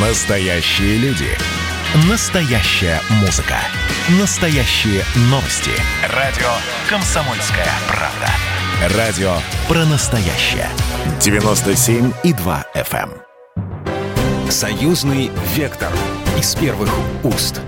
Настоящие 0.00 0.96
люди. 0.98 1.26
Настоящая 2.08 3.00
музыка. 3.20 3.56
Настоящие 4.20 5.02
новости. 5.22 5.72
Радио 6.14 6.46
«Комсомольская 6.88 7.66
правда». 7.88 8.96
Радио 8.96 9.32
про 9.66 9.84
настоящее. 9.86 10.68
97,2 11.18 12.64
FM. 12.76 13.10
эм. 13.56 14.50
Союзный 14.52 15.32
вектор. 15.56 15.90
Из 16.38 16.54
первых 16.54 16.94
уст. 17.24 17.60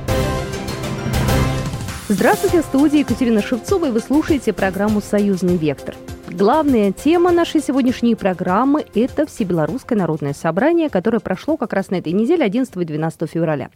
Здравствуйте, 2.09 2.63
в 2.63 2.65
студии 2.67 3.01
Екатерина 3.01 3.43
Шевцова, 3.43 3.87
и 3.87 3.91
вы 3.91 3.99
слушаете 3.99 4.53
программу 4.53 5.01
«Союзный 5.01 5.57
вектор». 5.57 5.97
Главная 6.33 6.93
тема 6.93 7.33
нашей 7.33 7.61
сегодняшней 7.61 8.15
программы– 8.15 8.85
это 8.95 9.27
Всебелорусское 9.27 9.99
народное 9.99 10.33
собрание, 10.33 10.89
которое 10.89 11.19
прошло 11.19 11.57
как 11.57 11.73
раз 11.73 11.91
на 11.91 11.97
этой 11.97 12.13
неделе 12.13 12.45
11 12.45 12.77
и 12.77 12.85
12 12.85 13.29
февраля. 13.29 13.71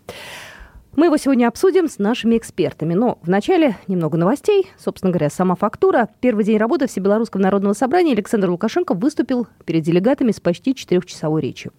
Мы 0.95 1.07
его 1.07 1.17
сегодня 1.17 1.49
обсудим 1.49 1.89
с 1.89 1.99
нашими 1.99 2.37
экспертами. 2.37 2.95
Но 2.95 3.19
вначале 3.23 3.77
немного 3.89 4.17
новостей. 4.17 4.69
Собственно 4.79 5.11
говоря, 5.11 5.31
сама 5.31 5.57
фактура. 5.57 6.09
Первый 6.21 6.45
день 6.45 6.57
работы 6.57 6.87
Всебелорусского 6.87 7.43
народного 7.43 7.75
собрания 7.75 8.13
Александр 8.13 8.49
Лукашенко 8.49 8.95
выступил 8.95 9.49
перед 9.65 9.83
делегатами 9.83 10.31
с 10.31 10.39
почти 10.39 10.77
четырехчасовой 10.77 11.43
речью. 11.43 11.73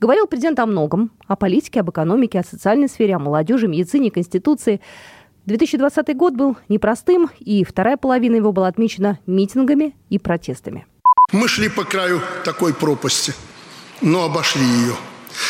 Говорил 0.00 0.26
президент 0.26 0.58
о 0.58 0.64
многом. 0.64 1.10
О 1.26 1.36
политике, 1.36 1.80
об 1.80 1.90
экономике, 1.90 2.40
о 2.40 2.44
социальной 2.44 2.88
сфере, 2.88 3.16
о 3.16 3.18
молодежи, 3.18 3.68
медицине, 3.68 4.10
конституции– 4.10 4.80
2020 5.46 6.16
год 6.16 6.34
был 6.34 6.56
непростым, 6.68 7.30
и 7.38 7.64
вторая 7.64 7.96
половина 7.96 8.36
его 8.36 8.52
была 8.52 8.68
отмечена 8.68 9.18
митингами 9.26 9.94
и 10.08 10.18
протестами. 10.18 10.86
Мы 11.32 11.48
шли 11.48 11.68
по 11.68 11.84
краю 11.84 12.22
такой 12.44 12.72
пропасти, 12.72 13.34
но 14.00 14.24
обошли 14.24 14.64
ее. 14.64 14.94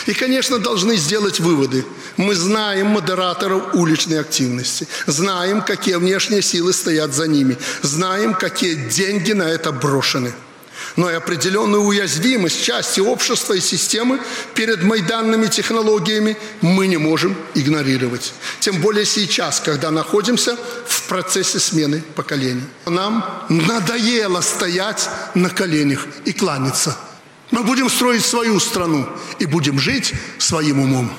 И, 0.07 0.15
конечно, 0.15 0.59
должны 0.59 0.97
сделать 0.97 1.41
выводы. 1.41 1.85
Мы 2.17 2.35
знаем 2.35 2.89
модераторов 2.89 3.75
уличной 3.75 4.19
активности, 4.19 4.89
знаем, 5.07 5.61
какие 5.61 5.97
внешние 5.97 6.43
силы 6.43 6.73
стоят 6.73 7.13
за 7.13 7.29
ними, 7.29 7.57
знаем, 7.83 8.35
какие 8.35 8.75
деньги 8.75 9.33
на 9.33 9.45
это 9.45 9.73
брошены– 9.73 10.33
но 10.97 11.11
и 11.11 11.15
определенную 11.15 11.83
уязвимость 11.83 12.63
части 12.63 13.01
общества 13.01 13.55
и 13.55 13.61
системы 13.61 14.21
перед 14.55 14.83
майданными 14.83 15.47
технологиями 15.47 16.37
мы 16.61 16.87
не 16.87 16.97
можем 16.97 17.37
игнорировать. 17.55 18.35
Тем 18.61 18.81
более 18.81 19.05
сейчас, 19.05 19.61
когда 19.61 19.91
находимся 19.91 20.57
в 20.87 21.09
процессе 21.09 21.59
смены 21.59 22.03
поколений. 22.15 22.65
Нам 22.87 23.25
надоело 23.49 24.41
стоять 24.41 25.09
на 25.35 25.51
коленях 25.51 26.07
и 26.25 26.33
кланяться. 26.33 26.97
Мы 27.51 27.63
будем 27.63 27.89
строить 27.89 28.25
свою 28.25 28.59
страну 28.59 29.07
и 29.39 29.47
будем 29.47 29.79
жить 29.79 30.13
своим 30.39 30.81
умом. 30.81 31.11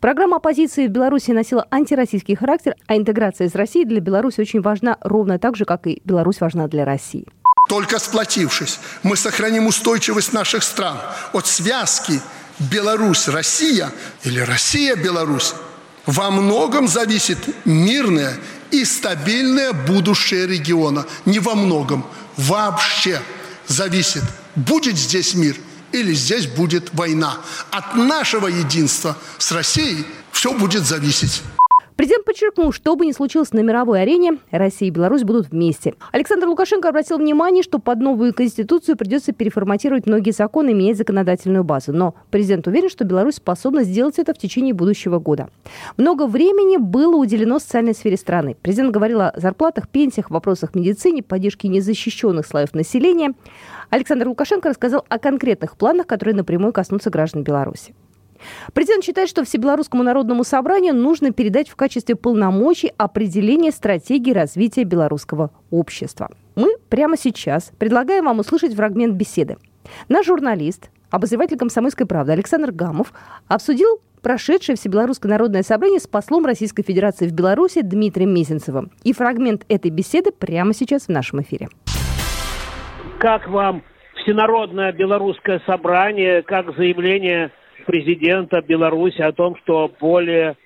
Программа 0.00 0.36
оппозиции 0.36 0.86
в 0.86 0.90
Беларуси 0.90 1.32
носила 1.32 1.66
антироссийский 1.72 2.36
характер, 2.36 2.76
а 2.86 2.96
интеграция 2.96 3.48
из 3.48 3.54
России 3.56 3.84
для 3.84 4.00
Беларуси 4.00 4.40
очень 4.40 4.60
важна 4.60 4.96
ровно 5.00 5.40
так 5.40 5.56
же, 5.56 5.64
как 5.64 5.88
и 5.88 6.00
Беларусь 6.04 6.40
важна 6.40 6.68
для 6.68 6.84
России. 6.84 7.26
Только 7.68 7.98
сплотившись, 7.98 8.80
мы 9.02 9.16
сохраним 9.16 9.66
устойчивость 9.66 10.32
наших 10.32 10.62
стран 10.62 10.98
от 11.34 11.46
связки 11.46 12.20
Беларусь-Россия 12.58 13.92
или 14.24 14.40
Россия-Беларусь. 14.40 15.52
Во 16.06 16.30
многом 16.30 16.88
зависит 16.88 17.38
мирное 17.66 18.38
и 18.70 18.86
стабильное 18.86 19.74
будущее 19.74 20.46
региона. 20.46 21.06
Не 21.26 21.40
во 21.40 21.54
многом, 21.54 22.06
вообще 22.38 23.20
зависит, 23.66 24.24
будет 24.56 24.96
здесь 24.96 25.34
мир 25.34 25.54
или 25.92 26.14
здесь 26.14 26.46
будет 26.46 26.94
война. 26.94 27.36
От 27.70 27.94
нашего 27.96 28.46
единства 28.46 29.14
с 29.36 29.52
Россией 29.52 30.06
все 30.32 30.54
будет 30.54 30.86
зависеть. 30.86 31.42
Президент 31.98 32.24
подчеркнул, 32.24 32.70
что 32.70 32.94
бы 32.94 33.06
ни 33.06 33.10
случилось 33.10 33.52
на 33.52 33.58
мировой 33.58 34.02
арене, 34.02 34.38
Россия 34.52 34.86
и 34.86 34.92
Беларусь 34.92 35.24
будут 35.24 35.50
вместе. 35.50 35.94
Александр 36.12 36.46
Лукашенко 36.46 36.88
обратил 36.88 37.18
внимание, 37.18 37.64
что 37.64 37.80
под 37.80 37.98
новую 37.98 38.32
конституцию 38.32 38.96
придется 38.96 39.32
переформатировать 39.32 40.06
многие 40.06 40.30
законы 40.30 40.70
и 40.70 40.74
менять 40.74 40.96
законодательную 40.96 41.64
базу. 41.64 41.92
Но 41.92 42.14
президент 42.30 42.68
уверен, 42.68 42.88
что 42.88 43.04
Беларусь 43.04 43.34
способна 43.34 43.82
сделать 43.82 44.20
это 44.20 44.32
в 44.32 44.38
течение 44.38 44.74
будущего 44.74 45.18
года. 45.18 45.48
Много 45.96 46.28
времени 46.28 46.76
было 46.76 47.16
уделено 47.16 47.58
социальной 47.58 47.94
сфере 47.94 48.16
страны. 48.16 48.56
Президент 48.62 48.92
говорил 48.92 49.20
о 49.20 49.32
зарплатах, 49.34 49.88
пенсиях, 49.88 50.30
вопросах 50.30 50.76
медицины, 50.76 51.20
поддержке 51.20 51.66
незащищенных 51.66 52.46
слоев 52.46 52.74
населения. 52.74 53.34
Александр 53.90 54.28
Лукашенко 54.28 54.68
рассказал 54.68 55.04
о 55.08 55.18
конкретных 55.18 55.76
планах, 55.76 56.06
которые 56.06 56.36
напрямую 56.36 56.72
коснутся 56.72 57.10
граждан 57.10 57.42
Беларуси. 57.42 57.92
Президент 58.72 59.04
считает, 59.04 59.28
что 59.28 59.44
Всебелорусскому 59.44 60.02
народному 60.02 60.44
собранию 60.44 60.94
нужно 60.94 61.32
передать 61.32 61.68
в 61.68 61.76
качестве 61.76 62.16
полномочий 62.16 62.92
определение 62.96 63.72
стратегии 63.72 64.32
развития 64.32 64.84
белорусского 64.84 65.50
общества. 65.70 66.30
Мы 66.54 66.76
прямо 66.88 67.16
сейчас 67.16 67.72
предлагаем 67.78 68.24
вам 68.24 68.40
услышать 68.40 68.74
фрагмент 68.74 69.14
беседы. 69.14 69.56
Наш 70.08 70.26
журналист, 70.26 70.90
обозреватель 71.10 71.56
«Комсомольской 71.56 72.06
правды» 72.06 72.32
Александр 72.32 72.72
Гамов 72.72 73.12
обсудил 73.46 74.00
прошедшее 74.22 74.76
Всебелорусское 74.76 75.30
народное 75.30 75.62
собрание 75.62 76.00
с 76.00 76.06
послом 76.06 76.44
Российской 76.44 76.82
Федерации 76.82 77.28
в 77.28 77.32
Беларуси 77.32 77.82
Дмитрием 77.82 78.34
Мезенцевым. 78.34 78.90
И 79.04 79.12
фрагмент 79.12 79.64
этой 79.68 79.90
беседы 79.90 80.32
прямо 80.32 80.74
сейчас 80.74 81.04
в 81.04 81.08
нашем 81.08 81.42
эфире. 81.42 81.68
Как 83.18 83.48
вам 83.48 83.82
Всенародное 84.22 84.92
белорусское 84.92 85.62
собрание, 85.66 86.42
как 86.42 86.76
заявление 86.76 87.50
президента 87.86 88.60
Беларуси 88.62 89.20
о 89.20 89.32
том, 89.32 89.56
что 89.56 89.90
более 90.00 90.56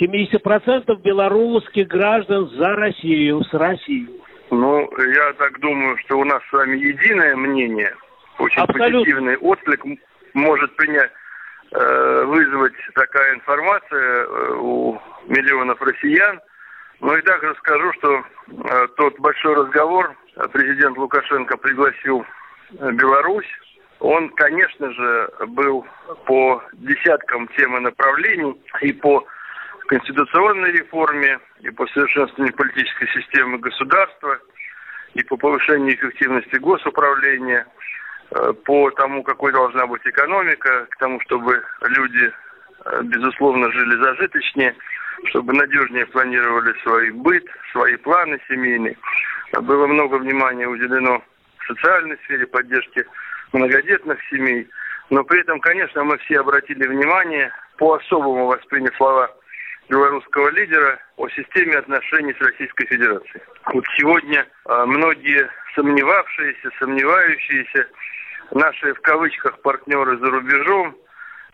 70% 0.00 1.02
белорусских 1.02 1.88
граждан 1.88 2.48
за 2.50 2.68
Россию, 2.74 3.42
с 3.44 3.52
Россией. 3.52 4.08
Ну, 4.50 4.80
я 4.98 5.32
так 5.34 5.58
думаю, 5.60 5.96
что 5.98 6.18
у 6.18 6.24
нас 6.24 6.42
с 6.48 6.52
вами 6.52 6.76
единое 6.76 7.36
мнение, 7.36 7.94
очень 8.38 8.60
Абсолютно. 8.60 8.98
позитивный 9.00 9.36
отклик 9.38 9.82
может 10.34 10.76
принять, 10.76 11.10
э, 11.72 12.24
вызвать 12.24 12.74
такая 12.94 13.34
информация 13.34 14.24
э, 14.24 14.54
у 14.58 15.00
миллионов 15.26 15.80
россиян. 15.80 16.40
Но 17.00 17.16
и 17.16 17.22
также 17.22 17.54
скажу, 17.56 17.92
что 17.94 18.14
э, 18.14 18.86
тот 18.96 19.18
большой 19.20 19.54
разговор 19.54 20.14
президент 20.52 20.96
Лукашенко 20.98 21.56
пригласил 21.56 22.24
Беларусь 22.72 23.48
он, 24.02 24.30
конечно 24.30 24.92
же, 24.92 25.30
был 25.46 25.86
по 26.26 26.60
десяткам 26.72 27.48
тем 27.56 27.76
и 27.76 27.80
направлений, 27.80 28.60
и 28.80 28.92
по 28.92 29.24
конституционной 29.86 30.72
реформе, 30.72 31.38
и 31.60 31.70
по 31.70 31.86
совершенствованию 31.86 32.54
политической 32.54 33.06
системы 33.08 33.58
государства, 33.58 34.38
и 35.14 35.22
по 35.22 35.36
повышению 35.36 35.94
эффективности 35.94 36.56
госуправления, 36.56 37.64
э, 38.32 38.52
по 38.64 38.90
тому, 38.90 39.22
какой 39.22 39.52
должна 39.52 39.86
быть 39.86 40.04
экономика, 40.04 40.86
к 40.90 40.96
тому, 40.96 41.20
чтобы 41.20 41.62
люди, 41.82 42.32
э, 42.84 43.02
безусловно, 43.04 43.70
жили 43.70 44.02
зажиточнее, 44.02 44.74
чтобы 45.26 45.52
надежнее 45.52 46.06
планировали 46.06 46.74
свой 46.82 47.10
быт, 47.10 47.44
свои 47.70 47.94
планы 47.96 48.40
семейные. 48.48 48.96
Было 49.60 49.86
много 49.86 50.16
внимания 50.16 50.66
уделено 50.66 51.22
социальной 51.68 52.18
сфере 52.24 52.48
поддержки 52.48 53.06
многодетных 53.52 54.18
семей. 54.30 54.68
Но 55.10 55.24
при 55.24 55.40
этом, 55.40 55.60
конечно, 55.60 56.04
мы 56.04 56.18
все 56.18 56.40
обратили 56.40 56.86
внимание, 56.86 57.52
по-особому 57.76 58.46
восприняв 58.46 58.94
слова 58.96 59.30
белорусского 59.88 60.48
лидера 60.50 60.98
о 61.16 61.28
системе 61.28 61.76
отношений 61.76 62.34
с 62.34 62.40
Российской 62.40 62.86
Федерацией. 62.86 63.42
Вот 63.72 63.84
сегодня 63.98 64.46
а, 64.64 64.86
многие 64.86 65.50
сомневавшиеся, 65.74 66.70
сомневающиеся, 66.78 67.86
наши 68.52 68.94
в 68.94 69.00
кавычках 69.00 69.60
партнеры 69.60 70.16
за 70.18 70.30
рубежом, 70.30 70.96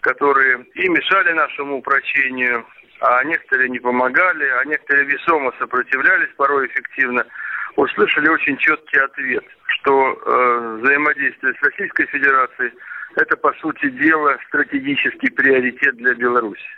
которые 0.00 0.64
и 0.74 0.88
мешали 0.88 1.32
нашему 1.32 1.78
упрочению, 1.78 2.64
а 3.00 3.24
некоторые 3.24 3.70
не 3.70 3.78
помогали, 3.78 4.46
а 4.60 4.64
некоторые 4.64 5.06
весомо 5.06 5.52
сопротивлялись, 5.58 6.32
порой 6.36 6.66
эффективно– 6.68 7.24
услышали 7.78 8.28
очень 8.28 8.56
четкий 8.58 8.98
ответ, 8.98 9.44
что 9.66 9.92
э, 9.92 10.78
взаимодействие 10.82 11.54
с 11.54 11.62
Российской 11.62 12.06
Федерацией 12.06 12.72
это, 13.14 13.36
по 13.36 13.52
сути 13.54 13.88
дела, 13.90 14.36
стратегический 14.48 15.30
приоритет 15.30 15.96
для 15.96 16.14
Беларуси. 16.14 16.68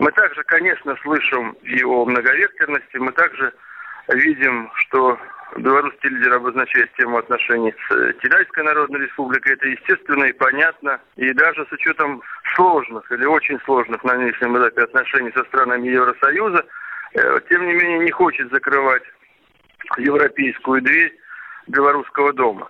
Мы 0.00 0.10
также, 0.10 0.42
конечно, 0.44 0.96
слышим 1.02 1.52
и 1.62 1.82
о 1.84 2.04
многовекторности, 2.04 2.96
мы 2.96 3.12
также 3.12 3.52
видим, 4.08 4.70
что 4.74 5.18
белорусский 5.56 6.08
лидер 6.10 6.34
обозначает 6.34 6.92
тему 6.94 7.18
отношений 7.18 7.72
с 7.88 8.12
Китайской 8.14 8.64
Народной 8.64 9.02
Республикой. 9.02 9.52
Это 9.52 9.68
естественно 9.68 10.24
и 10.24 10.32
понятно. 10.32 11.00
И 11.14 11.32
даже 11.32 11.64
с 11.64 11.72
учетом 11.72 12.22
сложных 12.56 13.10
или 13.12 13.24
очень 13.24 13.60
сложных 13.64 14.02
на 14.02 14.14
нынешнем 14.14 14.58
этапе 14.58 14.82
отношений 14.82 15.30
со 15.32 15.44
странами 15.44 15.88
Евросоюза, 15.88 16.64
э, 17.14 17.38
тем 17.48 17.66
не 17.66 17.74
менее 17.74 18.00
не 18.00 18.10
хочет 18.10 18.50
закрывать 18.50 19.04
европейскую 19.98 20.82
дверь 20.82 21.12
белорусского 21.66 22.32
дома. 22.32 22.68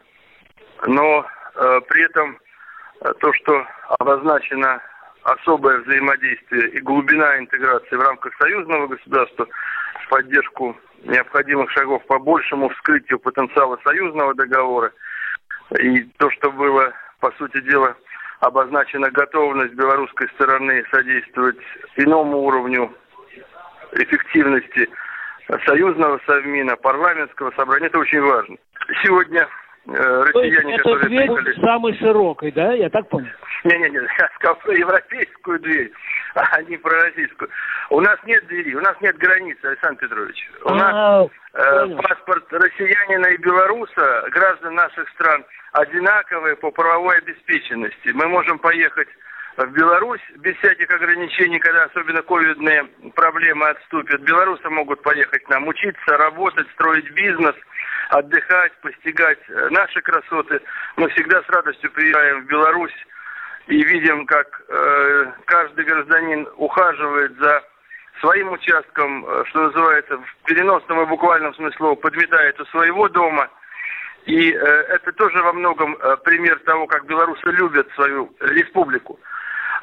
Но 0.87 1.27
э, 1.55 1.81
при 1.89 2.05
этом 2.05 2.39
э, 3.01 3.13
то, 3.21 3.33
что 3.35 3.67
обозначено 3.99 4.81
особое 5.23 5.81
взаимодействие 5.81 6.71
и 6.71 6.81
глубина 6.81 7.39
интеграции 7.39 7.97
в 7.97 8.01
рамках 8.01 8.33
союзного 8.37 8.87
государства 8.87 9.47
в 10.05 10.09
поддержку 10.09 10.77
необходимых 11.05 11.71
шагов 11.71 12.05
по 12.07 12.19
большему 12.19 12.69
вскрытию 12.71 13.19
потенциала 13.19 13.79
союзного 13.85 14.35
договора. 14.35 14.93
И 15.79 16.03
то, 16.19 16.31
что 16.31 16.51
было, 16.51 16.93
по 17.21 17.31
сути 17.33 17.61
дела, 17.61 17.97
обозначена 18.41 19.11
готовность 19.11 19.75
белорусской 19.75 20.29
стороны 20.31 20.85
содействовать 20.91 21.59
иному 21.97 22.39
уровню 22.39 22.93
эффективности 23.93 24.89
союзного 25.67 26.21
совмина, 26.27 26.77
парламентского 26.77 27.51
собрания. 27.53 27.87
Это 27.87 27.99
очень 27.99 28.21
важно. 28.21 28.57
Сегодня 29.03 29.49
э, 29.87 29.93
россияне, 29.93 30.75
это 30.75 30.85
которые 30.85 31.09
дверь 31.09 31.27
приехали... 31.27 31.65
самой 31.65 31.99
широкой, 31.99 32.53
да? 32.53 32.73
Я 32.73 32.91
так 32.91 33.09
понял? 33.09 33.29
Не-не-не, 33.65 33.99
я 34.19 34.31
сказал 34.37 34.57
про 34.57 34.75
европейскую 34.75 35.61
дверь, 35.61 35.93
а 36.35 36.63
не 36.63 36.77
про 36.77 37.03
российскую. 37.03 37.51
У 37.91 38.01
нас 38.01 38.19
нет 38.25 38.47
двери, 38.47 38.75
у 38.75 38.81
нас 38.81 38.97
нет 39.01 39.17
границы, 39.19 39.65
Александр 39.65 40.01
Петрович. 40.01 40.51
У 40.65 40.75
нас 40.75 40.95
а, 40.95 41.27
э, 41.55 41.97
паспорт 41.97 42.53
россиянина 42.53 43.27
и 43.27 43.37
белоруса, 43.39 44.29
граждан 44.31 44.75
наших 44.75 45.09
стран, 45.11 45.45
одинаковые 45.73 46.57
по 46.57 46.71
правовой 46.71 47.19
обеспеченности. 47.19 48.11
Мы 48.15 48.29
можем 48.29 48.59
поехать 48.59 49.09
в 49.57 49.73
Беларусь 49.73 50.21
без 50.37 50.57
всяких 50.57 50.91
ограничений, 50.91 51.59
когда 51.59 51.85
особенно 51.85 52.23
ковидные 52.23 52.85
проблемы 53.15 53.69
отступят. 53.69 54.21
Белорусы 54.23 54.69
могут 54.71 55.03
поехать 55.03 55.43
к 55.45 55.49
нам 55.49 55.67
учиться, 55.69 56.17
работать, 56.17 56.69
строить 56.73 57.11
бизнес, 57.13 57.55
отдыхать, 58.11 58.73
постигать 58.81 59.39
э, 59.49 59.69
наши 59.71 60.01
красоты. 60.01 60.61
Мы 60.97 61.09
всегда 61.11 61.43
с 61.43 61.49
радостью 61.49 61.91
приезжаем 61.93 62.43
в 62.43 62.47
Беларусь 62.47 63.07
и 63.67 63.83
видим, 63.83 64.27
как 64.27 64.63
э, 64.69 65.27
каждый 65.47 65.85
гражданин 65.85 66.49
ухаживает 66.57 67.37
за 67.39 67.63
своим 68.21 68.53
участком, 68.53 69.25
э, 69.27 69.45
что 69.47 69.63
называется, 69.65 70.17
в 70.17 70.47
переносном 70.47 71.03
и 71.03 71.07
буквальном 71.07 71.55
смысле 71.55 71.97
подметает 71.97 72.61
у 72.61 72.65
своего 72.67 73.09
дома– 73.09 73.49
и 74.27 74.53
э, 74.53 74.57
это 74.57 75.13
тоже 75.13 75.43
во 75.43 75.53
многом 75.53 75.97
э, 75.97 76.17
пример 76.25 76.59
того, 76.61 76.87
как 76.87 77.07
белорусы 77.07 77.47
любят 77.47 77.89
свою 77.95 78.33
республику. 78.41 79.19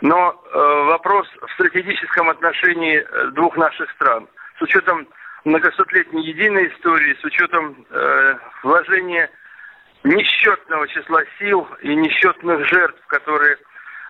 Но 0.01 0.31
э, 0.31 0.57
вопрос 0.85 1.27
в 1.41 1.51
стратегическом 1.53 2.29
отношении 2.29 2.99
э, 2.99 3.31
двух 3.31 3.57
наших 3.57 3.89
стран. 3.91 4.27
С 4.59 4.61
учетом 4.61 5.07
многосотлетней 5.45 6.23
единой 6.23 6.67
истории, 6.67 7.17
с 7.19 7.23
учетом 7.23 7.85
э, 7.89 8.35
вложения 8.63 9.29
несчетного 10.03 10.87
числа 10.87 11.23
сил 11.39 11.67
и 11.81 11.95
несчетных 11.95 12.67
жертв, 12.67 13.01
которые 13.07 13.57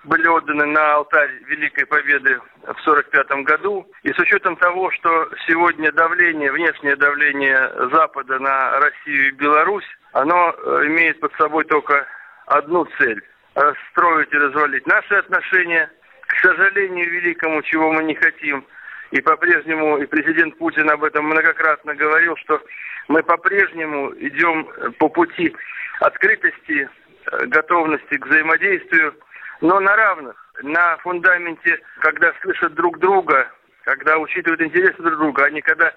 были 0.07 0.25
отданы 0.27 0.65
на 0.65 0.95
алтарь 0.95 1.31
Великой 1.47 1.85
Победы 1.85 2.39
в 2.63 2.87
1945 2.87 3.43
году. 3.43 3.87
И 4.03 4.11
с 4.11 4.19
учетом 4.19 4.55
того, 4.55 4.89
что 4.91 5.29
сегодня 5.47 5.91
давление, 5.91 6.51
внешнее 6.51 6.95
давление 6.95 7.71
Запада 7.91 8.39
на 8.39 8.79
Россию 8.79 9.27
и 9.27 9.31
Беларусь, 9.31 9.85
оно 10.13 10.55
э, 10.55 10.87
имеет 10.87 11.19
под 11.19 11.33
собой 11.33 11.65
только 11.65 12.07
одну 12.45 12.85
цель– 12.97 13.21
расстроить 13.55 14.31
и 14.31 14.37
развалить 14.37 14.87
наши 14.87 15.15
отношения, 15.15 15.91
к 16.27 16.35
сожалению 16.41 17.09
великому, 17.09 17.61
чего 17.63 17.91
мы 17.91 18.03
не 18.03 18.15
хотим. 18.15 18.65
И 19.11 19.21
по-прежнему, 19.21 19.97
и 19.97 20.05
президент 20.05 20.57
Путин 20.57 20.89
об 20.89 21.03
этом 21.03 21.25
многократно 21.25 21.95
говорил, 21.95 22.35
что 22.37 22.61
мы 23.07 23.23
по-прежнему 23.23 24.13
идем 24.19 24.69
по 24.99 25.09
пути 25.09 25.53
открытости, 25.99 26.89
э, 27.31 27.45
готовности 27.47 28.17
к 28.17 28.25
взаимодействию, 28.25 29.13
но 29.61 29.79
на 29.79 29.95
равных, 29.95 30.35
на 30.61 30.97
фундаменте, 30.97 31.79
когда 31.99 32.33
слышат 32.41 32.73
друг 32.73 32.99
друга, 32.99 33.49
когда 33.83 34.17
учитывают 34.17 34.61
интересы 34.61 35.01
друг 35.01 35.17
друга, 35.17 35.45
а 35.45 35.49
не 35.49 35.61
когда 35.61 35.93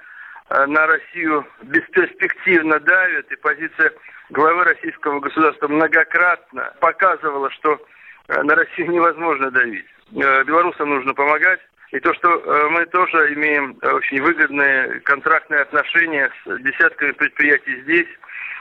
э, 0.51 0.67
на 0.67 0.87
Россию 0.87 1.47
бесперспективно 1.62 2.79
давят, 2.81 3.31
и 3.31 3.37
позиция 3.37 3.93
главы 4.31 4.65
российского 4.65 5.21
государства 5.21 5.69
многократно 5.69 6.73
показывала, 6.81 7.51
что 7.51 7.85
э, 8.29 8.43
на 8.43 8.55
Россию 8.55 8.93
невозможно 8.93 9.51
давить. 9.51 9.87
Э, 10.12 10.45
белорусам 10.45 10.91
нужно 10.91 11.15
помогать. 11.15 11.61
И 11.91 11.99
то, 11.99 12.15
что 12.15 12.29
мы 12.71 12.87
тоже 12.87 13.35
имеем 13.35 13.77
очень 13.83 14.23
выгодные 14.23 15.01
контрактные 15.01 15.62
отношения 15.62 16.31
с 16.45 16.59
десятками 16.61 17.11
предприятий 17.11 17.81
здесь, 17.83 18.07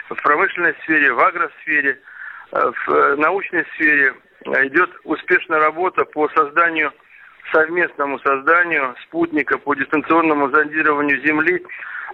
в 0.10 0.16
промышленной 0.24 0.74
сфере, 0.82 1.14
в 1.14 1.20
агросфере, 1.20 2.00
в 2.52 3.16
научной 3.18 3.68
сфере, 3.76 4.16
идет 4.46 4.90
успешная 5.04 5.60
работа 5.60 6.06
по 6.06 6.30
созданию, 6.30 6.92
совместному 7.52 8.20
созданию 8.20 8.96
спутника 9.04 9.58
по 9.58 9.76
дистанционному 9.76 10.50
зондированию 10.50 11.22
Земли 11.26 11.64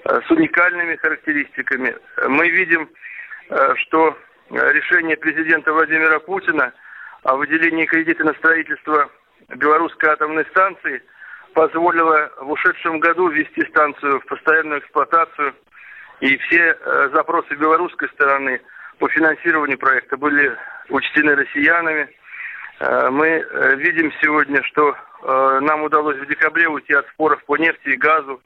э, 0.06 0.22
с 0.25 0.31
уникальными 0.31 0.95
характеристиками. 0.95 1.95
Мы 2.27 2.50
видим, 2.50 2.89
э, 3.50 3.75
что 3.75 4.18
решение 4.50 5.18
президента 5.18 5.74
Владимира 5.74 6.19
Путина 6.19 6.74
о 7.24 7.36
выделении 7.36 7.86
кредита 7.86 8.24
на 8.24 8.33
строительство 8.33 9.10
белорусской 9.50 10.10
атомной 10.10 10.45
станции 10.45 11.01
позволило 11.54 12.31
в 12.39 12.51
ушедшем 12.51 13.00
году 13.00 13.30
ввести 13.30 13.66
станцию 13.69 14.19
в 14.22 14.25
постоянную 14.25 14.81
эксплуатацию. 14.81 15.54
И 16.22 16.38
все 16.38 16.77
э, 16.80 17.10
запросы 17.13 17.56
белорусской 17.56 18.10
стороны 18.10 18.62
по 19.00 19.09
финансированию 19.09 19.77
проекта 19.77 20.18
были 20.18 20.56
учтены 20.89 21.36
россиянами. 21.36 22.09
Э, 22.80 23.09
мы 23.09 23.27
э, 23.27 23.75
видим 23.77 24.12
сегодня, 24.21 24.62
что 24.63 24.95
э, 25.24 25.59
нам 25.62 25.83
удалось 25.83 26.18
в 26.18 26.27
декабре 26.27 26.68
уйти 26.68 26.94
от 26.94 27.07
споров 27.09 27.44
по 27.45 27.57
нефти 27.57 27.89
и 27.89 27.97
газу. 27.97 28.42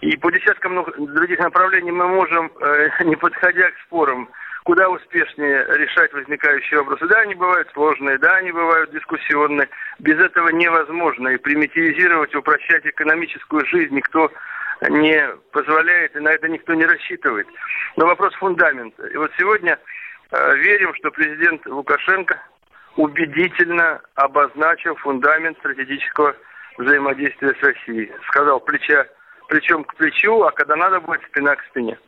И 0.00 0.16
по 0.16 0.30
десяткам 0.30 0.84
других 1.14 1.38
направлений 1.38 1.92
мы 1.92 2.06
можем, 2.08 2.50
не 3.04 3.16
подходя 3.16 3.70
к 3.70 3.78
спорам, 3.86 4.28
куда 4.64 4.88
успешнее 4.90 5.64
решать 5.76 6.12
возникающие 6.12 6.80
вопросы. 6.80 7.06
Да, 7.06 7.20
они 7.20 7.34
бывают 7.34 7.70
сложные, 7.72 8.18
да, 8.18 8.36
они 8.36 8.52
бывают 8.52 8.90
дискуссионные. 8.90 9.68
Без 10.00 10.18
этого 10.18 10.48
невозможно. 10.48 11.28
И 11.28 11.38
примитивизировать, 11.38 12.34
упрощать 12.34 12.84
экономическую 12.84 13.64
жизнь 13.66 13.94
никто 13.94 14.30
не 14.88 15.28
позволяет, 15.52 16.16
и 16.16 16.20
на 16.20 16.30
это 16.30 16.48
никто 16.48 16.74
не 16.74 16.84
рассчитывает. 16.84 17.46
Но 17.96 18.06
вопрос 18.06 18.34
фундамента. 18.34 19.06
И 19.06 19.16
вот 19.16 19.30
сегодня 19.38 19.78
э, 20.30 20.56
верим, 20.56 20.94
что 20.94 21.10
президент 21.10 21.64
Лукашенко 21.66 22.40
убедительно 22.96 24.00
обозначил 24.14 24.94
фундамент 24.96 25.58
стратегического 25.58 26.34
взаимодействия 26.78 27.54
с 27.54 27.62
Россией. 27.62 28.12
Сказал 28.28 28.60
плеча, 28.60 29.06
плечом 29.48 29.84
к 29.84 29.94
плечу, 29.96 30.42
а 30.42 30.52
когда 30.52 30.76
надо 30.76 31.00
будет, 31.00 31.22
спина 31.24 31.56
к 31.56 31.64
спине. 31.70 31.98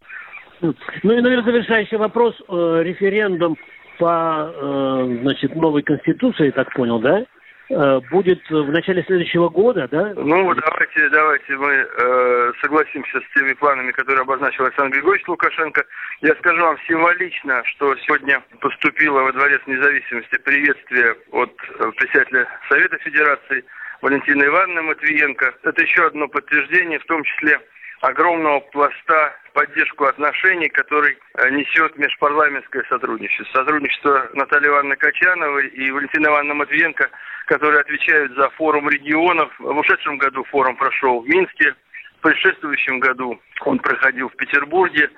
Ну 0.60 0.72
и, 1.12 1.20
наверное, 1.20 1.44
завершающий 1.44 1.98
вопрос. 1.98 2.34
Э, 2.48 2.82
референдум 2.82 3.56
по 3.98 4.52
э, 4.54 5.18
значит, 5.22 5.54
новой 5.54 5.82
конституции, 5.82 6.50
так 6.50 6.72
понял, 6.74 6.98
да? 6.98 7.24
Э, 7.68 8.00
будет 8.10 8.40
в 8.48 8.70
начале 8.70 9.02
следующего 9.04 9.48
года, 9.48 9.88
да? 9.90 10.12
Ну, 10.14 10.54
давайте, 10.54 11.08
давайте 11.10 11.56
мы 11.56 11.72
э, 11.72 12.52
согласимся 12.60 13.20
с 13.20 13.34
теми 13.34 13.54
планами, 13.54 13.90
которые 13.90 14.22
обозначил 14.22 14.64
Александр 14.64 14.94
Григорьевич 14.94 15.26
Лукашенко. 15.26 15.84
Я 16.20 16.34
скажу 16.36 16.62
вам 16.62 16.78
символично, 16.86 17.62
что 17.64 17.96
сегодня 18.06 18.40
поступило 18.60 19.20
во 19.22 19.32
Дворец 19.32 19.60
независимости 19.66 20.38
приветствие 20.44 21.16
от 21.32 21.52
э, 21.80 21.90
председателя 21.96 22.46
Совета 22.68 22.98
Федерации 22.98 23.64
Валентины 24.00 24.44
Ивановны 24.44 24.82
Матвиенко. 24.82 25.54
Это 25.64 25.82
еще 25.82 26.06
одно 26.06 26.28
подтверждение, 26.28 27.00
в 27.00 27.06
том 27.06 27.24
числе 27.24 27.60
огромного 28.00 28.60
пласта 28.60 29.36
поддержку 29.52 30.04
отношений, 30.04 30.68
который 30.68 31.16
э, 31.34 31.50
несет 31.50 31.96
межпарламентское 31.96 32.84
сотрудничество. 32.88 33.60
Сотрудничество 33.60 34.28
Натальи 34.34 34.68
Ивановны 34.68 34.96
Качановой 34.96 35.68
и 35.68 35.90
Валентины 35.90 36.26
Ивановны 36.26 36.54
Матвиенко, 36.54 37.10
которые 37.46 37.80
отвечают 37.80 38.34
за 38.34 38.50
форум 38.50 38.88
регионов. 38.90 39.50
В 39.58 39.78
ушедшем 39.78 40.18
году 40.18 40.44
форум 40.44 40.76
прошел 40.76 41.20
в 41.20 41.28
Минске, 41.28 41.74
в 42.18 42.20
предшествующем 42.20 42.98
году 43.00 43.40
он 43.64 43.78
проходил 43.78 44.28
в 44.28 44.36
Петербурге. 44.36 45.10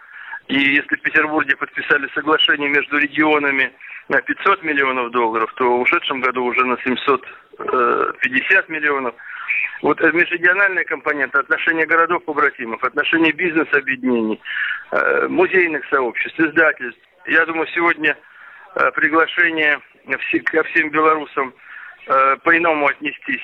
И 0.47 0.59
если 0.59 0.97
в 0.97 1.03
Петербурге 1.03 1.57
подписали 1.57 2.09
соглашение 2.15 2.69
между 2.69 2.99
регионами 2.99 3.73
на 4.09 4.21
500 4.21 4.63
миллионов 4.63 5.11
долларов, 5.11 5.53
то 5.57 5.79
в 5.79 5.81
ушедшем 5.81 6.21
году 6.21 6.45
уже 6.45 6.65
на 6.65 6.77
750 6.79 8.69
миллионов. 8.69 9.15
Вот 9.83 10.01
межрегиональная 10.01 10.85
компонента, 10.85 11.41
отношения 11.41 11.87
городов-побратимов, 11.87 12.83
отношения 12.83 13.33
бизнес-объединений, 13.33 14.41
э, 14.91 15.29
музейных 15.29 15.85
сообществ, 15.89 16.39
издательств. 16.41 17.01
Я 17.27 17.47
думаю, 17.47 17.67
сегодня 17.69 18.17
э, 18.75 18.91
приглашение 18.93 19.81
ко 20.47 20.63
всем 20.65 20.91
белорусам 20.91 21.55
э, 22.07 22.37
по-иному 22.43 22.89
отнестись 22.89 23.43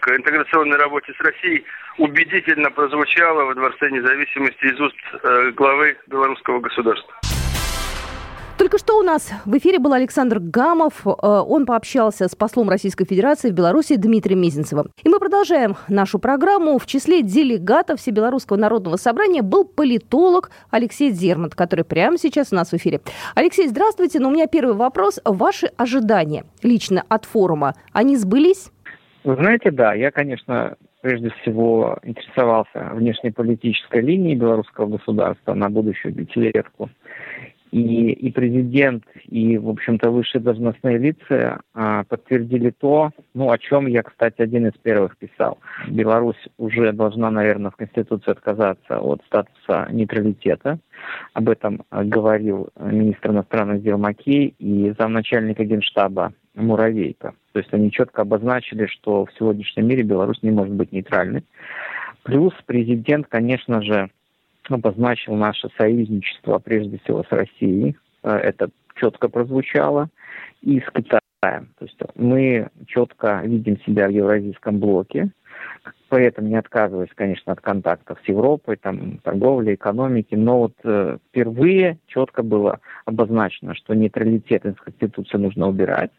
к 0.00 0.08
интеграционной 0.08 0.78
работе 0.78 1.12
с 1.12 1.20
Россией 1.20 1.64
убедительно 1.98 2.70
прозвучало 2.70 3.44
во 3.44 3.54
Дворце 3.54 3.90
независимости 3.90 4.64
из 4.64 4.80
уст 4.80 4.96
главы 5.54 5.96
белорусского 6.06 6.60
государства. 6.60 7.14
Только 8.64 8.78
что 8.78 8.98
у 8.98 9.02
нас 9.02 9.30
в 9.44 9.58
эфире 9.58 9.78
был 9.78 9.92
Александр 9.92 10.38
Гамов. 10.40 11.06
Э, 11.06 11.10
он 11.12 11.66
пообщался 11.66 12.28
с 12.28 12.34
послом 12.34 12.70
Российской 12.70 13.04
Федерации 13.04 13.50
в 13.50 13.52
Беларуси 13.52 13.96
Дмитрием 13.96 14.40
Мезенцевым. 14.40 14.86
И 15.02 15.08
мы 15.10 15.18
продолжаем 15.18 15.76
нашу 15.88 16.18
программу. 16.18 16.78
В 16.78 16.86
числе 16.86 17.20
делегатов 17.20 18.00
Всебелорусского 18.00 18.56
народного 18.56 18.96
собрания 18.96 19.42
был 19.42 19.66
политолог 19.66 20.50
Алексей 20.70 21.10
Зермант, 21.10 21.54
который 21.54 21.84
прямо 21.84 22.16
сейчас 22.16 22.54
у 22.54 22.56
нас 22.56 22.70
в 22.70 22.74
эфире. 22.76 23.00
Алексей, 23.34 23.68
здравствуйте. 23.68 24.18
Но 24.18 24.28
у 24.28 24.32
меня 24.32 24.46
первый 24.46 24.74
вопрос. 24.74 25.20
Ваши 25.26 25.66
ожидания 25.76 26.44
лично 26.62 27.04
от 27.06 27.26
форума, 27.26 27.74
они 27.92 28.16
сбылись? 28.16 28.70
Вы 29.24 29.34
знаете, 29.34 29.72
да, 29.72 29.92
я, 29.92 30.10
конечно, 30.10 30.76
прежде 31.02 31.28
всего 31.42 31.98
интересовался 32.02 32.92
внешнеполитической 32.94 34.00
линией 34.00 34.36
белорусского 34.36 34.86
государства 34.86 35.52
на 35.52 35.68
будущую 35.68 36.14
пятилетку. 36.14 36.88
И, 37.74 38.12
и 38.12 38.30
президент, 38.30 39.02
и, 39.24 39.58
в 39.58 39.68
общем-то, 39.68 40.12
высшие 40.12 40.40
должностные 40.40 40.96
лица 40.96 41.58
а, 41.74 42.04
подтвердили 42.04 42.70
то, 42.70 43.10
ну, 43.34 43.50
о 43.50 43.58
чем 43.58 43.88
я, 43.88 44.04
кстати, 44.04 44.40
один 44.42 44.68
из 44.68 44.74
первых 44.74 45.16
писал. 45.16 45.58
Беларусь 45.88 46.38
уже 46.56 46.92
должна, 46.92 47.32
наверное, 47.32 47.72
в 47.72 47.76
Конституции 47.76 48.30
отказаться 48.30 49.00
от 49.00 49.22
статуса 49.26 49.88
нейтралитета. 49.90 50.78
Об 51.32 51.48
этом 51.48 51.82
говорил 51.90 52.68
министр 52.78 53.32
иностранных 53.32 53.82
дел 53.82 53.98
Макей 53.98 54.54
и 54.60 54.94
замначальника 54.96 55.64
генштаба 55.64 56.32
Муравейко. 56.54 57.34
То 57.54 57.58
есть 57.58 57.74
они 57.74 57.90
четко 57.90 58.22
обозначили, 58.22 58.86
что 58.86 59.26
в 59.26 59.32
сегодняшнем 59.36 59.88
мире 59.88 60.04
Беларусь 60.04 60.44
не 60.44 60.52
может 60.52 60.74
быть 60.74 60.92
нейтральной. 60.92 61.42
Плюс 62.22 62.52
президент, 62.66 63.26
конечно 63.28 63.82
же, 63.82 64.10
обозначил 64.68 65.34
наше 65.34 65.68
союзничество, 65.76 66.58
прежде 66.58 66.98
всего, 66.98 67.24
с 67.24 67.30
Россией. 67.30 67.96
Э, 68.22 68.36
это 68.36 68.70
четко 68.96 69.28
прозвучало. 69.28 70.08
И 70.62 70.80
с 70.80 70.90
Китаем. 70.90 71.68
То 71.78 71.84
есть 71.84 71.98
мы 72.14 72.68
четко 72.86 73.42
видим 73.44 73.78
себя 73.80 74.06
в 74.06 74.10
евразийском 74.10 74.78
блоке, 74.78 75.30
при 76.08 76.26
этом 76.26 76.48
не 76.48 76.56
отказываясь, 76.56 77.10
конечно, 77.14 77.52
от 77.52 77.60
контактов 77.60 78.18
с 78.24 78.28
Европой, 78.28 78.76
там, 78.76 79.18
торговли, 79.18 79.74
экономики, 79.74 80.34
но 80.34 80.60
вот 80.60 80.74
э, 80.84 81.18
впервые 81.28 81.98
четко 82.06 82.42
было 82.42 82.80
обозначено, 83.04 83.74
что 83.74 83.94
нейтралитет 83.94 84.64
из 84.64 84.76
Конституции 84.76 85.36
нужно 85.38 85.68
убирать, 85.68 86.12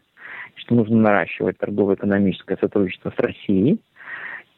что 0.54 0.74
нужно 0.74 0.96
наращивать 0.96 1.58
торгово-экономическое 1.58 2.56
сотрудничество 2.60 3.10
с 3.10 3.18
Россией, 3.18 3.80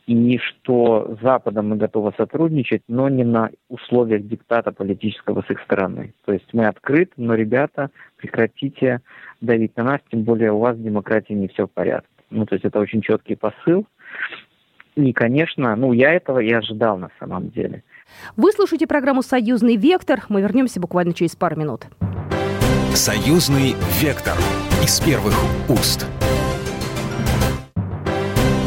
и 0.09 0.39
что 0.39 1.17
с 1.19 1.23
Западом 1.23 1.69
мы 1.69 1.77
готовы 1.77 2.13
сотрудничать, 2.17 2.83
но 2.89 3.11
не 3.11 3.25
на 3.25 3.51
условиях 3.69 4.27
диктата 4.27 4.73
политического 4.73 5.45
с 5.47 5.51
их 5.51 5.61
стороны. 5.61 6.15
То 6.25 6.33
есть 6.33 6.47
мы 6.55 6.65
открыты, 6.65 7.13
но, 7.19 7.35
ребята, 7.35 7.91
прекратите 8.17 9.03
давить 9.43 9.77
на 9.77 9.85
нас, 9.85 10.01
тем 10.11 10.23
более 10.23 10.51
у 10.53 10.61
вас 10.61 10.77
в 10.77 10.83
демократии 10.83 11.35
не 11.35 11.49
все 11.49 11.67
в 11.67 11.71
порядке. 11.71 12.09
Ну, 12.31 12.47
то 12.47 12.55
есть 12.55 12.65
это 12.65 12.81
очень 12.81 13.03
четкий 13.03 13.37
посыл. 13.37 13.87
И, 14.97 15.13
конечно, 15.13 15.77
ну, 15.77 15.93
я 15.93 16.15
этого 16.15 16.39
и 16.39 16.51
ожидал 16.53 16.97
на 16.97 17.11
самом 17.21 17.51
деле. 17.51 17.85
Вы 18.37 18.51
слушаете 18.53 18.87
программу 18.87 19.23
«Союзный 19.23 19.77
вектор». 19.77 20.21
Мы 20.31 20.41
вернемся 20.41 20.81
буквально 20.81 21.13
через 21.13 21.37
пару 21.37 21.57
минут. 21.57 21.83
«Союзный 22.95 23.75
вектор» 24.01 24.39
из 24.83 25.01
первых 25.01 25.35
уст. 25.69 26.09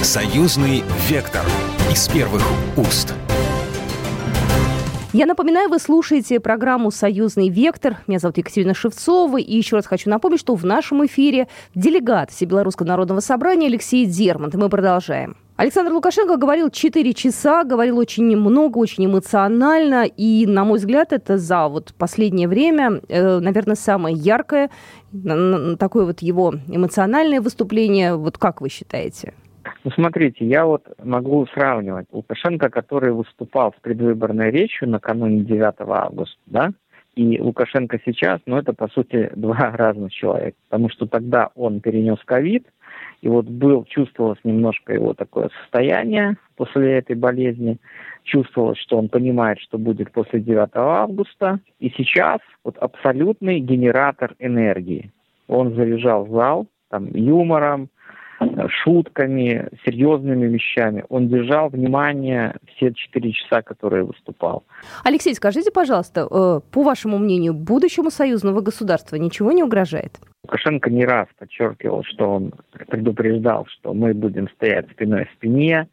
Союзный 0.03 0.83
вектор 1.07 1.45
из 1.91 2.07
первых 2.07 2.41
уст. 2.75 3.13
Я 5.13 5.27
напоминаю, 5.27 5.69
вы 5.69 5.77
слушаете 5.77 6.39
программу 6.39 6.89
«Союзный 6.89 7.49
вектор». 7.49 7.97
Меня 8.07 8.17
зовут 8.17 8.39
Екатерина 8.39 8.73
Шевцова. 8.73 9.37
И 9.37 9.55
еще 9.55 9.75
раз 9.75 9.85
хочу 9.85 10.09
напомнить, 10.09 10.39
что 10.39 10.55
в 10.55 10.65
нашем 10.65 11.05
эфире 11.05 11.47
делегат 11.75 12.31
Всебелорусского 12.31 12.87
народного 12.87 13.19
собрания 13.19 13.67
Алексей 13.67 14.07
Дермант. 14.07 14.55
И 14.55 14.57
мы 14.57 14.69
продолжаем. 14.69 15.37
Александр 15.55 15.93
Лукашенко 15.93 16.37
говорил 16.37 16.71
4 16.71 17.13
часа, 17.13 17.63
говорил 17.63 17.99
очень 17.99 18.35
много, 18.35 18.79
очень 18.79 19.05
эмоционально. 19.05 20.05
И, 20.05 20.47
на 20.47 20.65
мой 20.65 20.79
взгляд, 20.79 21.13
это 21.13 21.37
за 21.37 21.67
вот 21.67 21.93
последнее 21.95 22.47
время, 22.47 23.01
э, 23.07 23.37
наверное, 23.37 23.75
самое 23.75 24.15
яркое, 24.15 24.71
такое 25.77 26.05
вот 26.05 26.23
его 26.23 26.55
эмоциональное 26.67 27.39
выступление. 27.39 28.15
Вот 28.15 28.39
как 28.39 28.61
вы 28.61 28.69
считаете? 28.69 29.35
Ну, 29.83 29.91
смотрите, 29.91 30.45
я 30.45 30.65
вот 30.65 30.83
могу 31.03 31.45
сравнивать. 31.47 32.07
Лукашенко, 32.11 32.69
который 32.69 33.13
выступал 33.13 33.73
с 33.77 33.81
предвыборной 33.81 34.51
речью 34.51 34.89
накануне 34.89 35.41
9 35.41 35.75
августа, 35.79 36.37
да, 36.45 36.71
и 37.15 37.41
Лукашенко 37.41 37.99
сейчас, 38.05 38.39
ну, 38.45 38.57
это, 38.57 38.73
по 38.73 38.87
сути, 38.87 39.31
два 39.35 39.71
разных 39.71 40.13
человека, 40.13 40.57
потому 40.69 40.89
что 40.89 41.07
тогда 41.07 41.49
он 41.55 41.81
перенес 41.81 42.19
ковид, 42.25 42.67
и 43.21 43.27
вот 43.27 43.45
был, 43.45 43.85
чувствовалось 43.85 44.39
немножко 44.43 44.93
его 44.93 45.13
такое 45.13 45.49
состояние 45.61 46.37
после 46.55 46.97
этой 46.97 47.15
болезни, 47.15 47.77
чувствовалось, 48.23 48.79
что 48.79 48.97
он 48.97 49.09
понимает, 49.09 49.59
что 49.59 49.77
будет 49.77 50.11
после 50.11 50.39
9 50.39 50.69
августа, 50.73 51.59
и 51.79 51.89
сейчас 51.89 52.39
вот 52.63 52.77
абсолютный 52.77 53.59
генератор 53.59 54.35
энергии. 54.39 55.11
Он 55.47 55.75
заряжал 55.75 56.27
зал 56.27 56.67
там 56.89 57.07
юмором, 57.13 57.89
шутками, 58.83 59.69
серьезными 59.85 60.47
вещами. 60.47 61.03
Он 61.09 61.27
держал 61.27 61.69
внимание 61.69 62.55
все 62.67 62.93
четыре 62.93 63.31
часа, 63.31 63.61
которые 63.61 64.03
выступал. 64.03 64.63
Алексей, 65.03 65.33
скажите, 65.35 65.71
пожалуйста, 65.71 66.21
э, 66.21 66.59
по 66.71 66.83
вашему 66.83 67.17
мнению, 67.17 67.53
будущему 67.53 68.09
союзного 68.09 68.61
государства 68.61 69.15
ничего 69.15 69.51
не 69.51 69.63
угрожает? 69.63 70.19
Лукашенко 70.43 70.89
не 70.89 71.05
раз 71.05 71.27
подчеркивал, 71.37 72.03
что 72.03 72.31
он 72.31 72.53
предупреждал, 72.87 73.65
что 73.67 73.93
мы 73.93 74.13
будем 74.13 74.49
стоять 74.49 74.89
спиной 74.91 75.25
к 75.25 75.31
спине, 75.31 75.87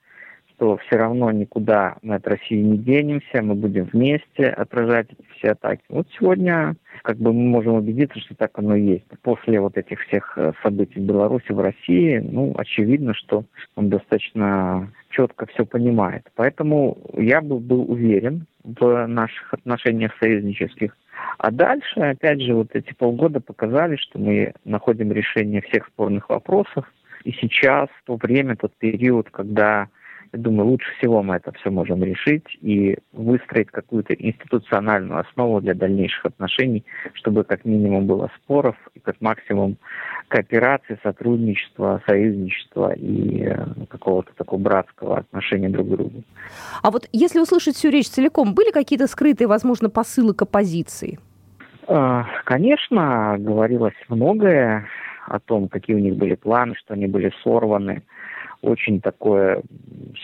что 0.55 0.79
все 0.79 0.97
равно 0.97 1.31
никуда 1.31 1.97
мы 2.03 2.17
от 2.17 2.27
России 2.27 2.61
не 2.61 2.79
денемся, 2.79 3.43
мы 3.43 3.55
будем 3.55 3.85
вместе 3.93 4.47
отражать 4.47 5.07
эти 5.11 5.27
все 5.37 5.51
атаки. 5.53 5.83
Вот 5.89 6.09
сегодня 6.19 6.77
как 7.03 7.19
бы 7.19 7.33
мы 7.33 7.45
можем 7.49 7.75
убедиться, 7.75 8.19
что 8.21 8.35
так 8.35 8.59
оно 8.59 8.75
и 8.77 8.83
есть. 8.83 9.05
После 9.23 9.61
вот 9.61 9.77
этих 9.77 10.01
всех 10.03 10.37
э, 10.37 10.53
событий 10.63 11.01
в 11.01 11.05
Беларуси, 11.05 11.53
в 11.53 11.61
России, 11.61 12.19
ну, 12.19 12.55
очевидно, 12.57 13.15
что 13.15 13.45
он 13.77 13.89
достаточно 13.89 14.91
четко 15.11 15.47
все 15.47 15.65
понимает. 15.65 16.27
Поэтому 16.35 16.99
я 17.17 17.41
бы 17.41 17.59
был 17.59 17.91
уверен 17.91 18.47
в 18.65 19.07
наших 19.07 19.55
отношениях 19.55 20.13
союзнических. 20.21 20.97
А 21.39 21.51
дальше, 21.51 22.01
опять 22.01 22.41
же, 22.41 22.55
вот 22.55 22.69
эти 22.75 22.93
полгода 22.95 23.41
показали, 23.41 23.97
что 23.97 24.19
мы 24.19 24.53
находим 24.65 25.13
решение 25.13 25.63
всех 25.63 25.87
спорных 25.87 26.29
вопросов. 26.29 26.91
И 27.25 27.33
сейчас, 27.33 27.89
то 28.05 28.17
время, 28.17 28.57
тот 28.57 28.73
период, 28.79 29.31
когда 29.31 29.89
я 30.33 30.39
думаю, 30.39 30.69
лучше 30.69 30.87
всего 30.99 31.23
мы 31.23 31.37
это 31.37 31.53
все 31.53 31.71
можем 31.71 32.03
решить 32.03 32.45
и 32.61 32.99
выстроить 33.13 33.69
какую-то 33.69 34.15
институциональную 34.15 35.21
основу 35.21 35.61
для 35.61 35.75
дальнейших 35.75 36.27
отношений, 36.27 36.85
чтобы 37.15 37.45
как 37.45 37.65
минимум 37.65 38.07
было 38.07 38.31
споров 38.37 38.77
и 38.95 39.01
как 39.01 39.17
максимум 39.21 39.77
кооперации, 40.29 40.99
сотрудничества, 41.03 42.03
союзничества 42.07 42.93
и 42.93 43.45
э, 43.45 43.57
какого-то 43.89 44.33
такого 44.37 44.61
братского 44.61 45.19
отношения 45.19 45.71
друг 45.71 45.87
к 45.87 45.91
другу. 45.91 46.23
А 46.83 46.91
вот 46.91 47.09
если 47.13 47.41
услышать 47.41 47.77
всю 47.77 47.91
речь 47.91 48.09
целиком, 48.09 48.55
были 48.55 48.71
какие-то 48.71 49.07
скрытые, 49.07 49.49
возможно, 49.49 49.89
посылы 49.89 50.35
к 50.35 50.43
оппозиции? 50.43 51.19
А, 51.87 52.27
конечно, 52.45 53.37
говорилось 53.39 53.95
многое 54.09 54.87
о 55.27 55.41
том, 55.41 55.69
какие 55.69 55.97
у 55.97 56.01
них 56.01 56.17
были 56.17 56.35
планы, 56.35 56.75
что 56.77 56.95
они 56.95 57.07
были 57.07 57.33
сорваны 57.43 58.03
очень 58.63 59.01
такое 59.01 59.63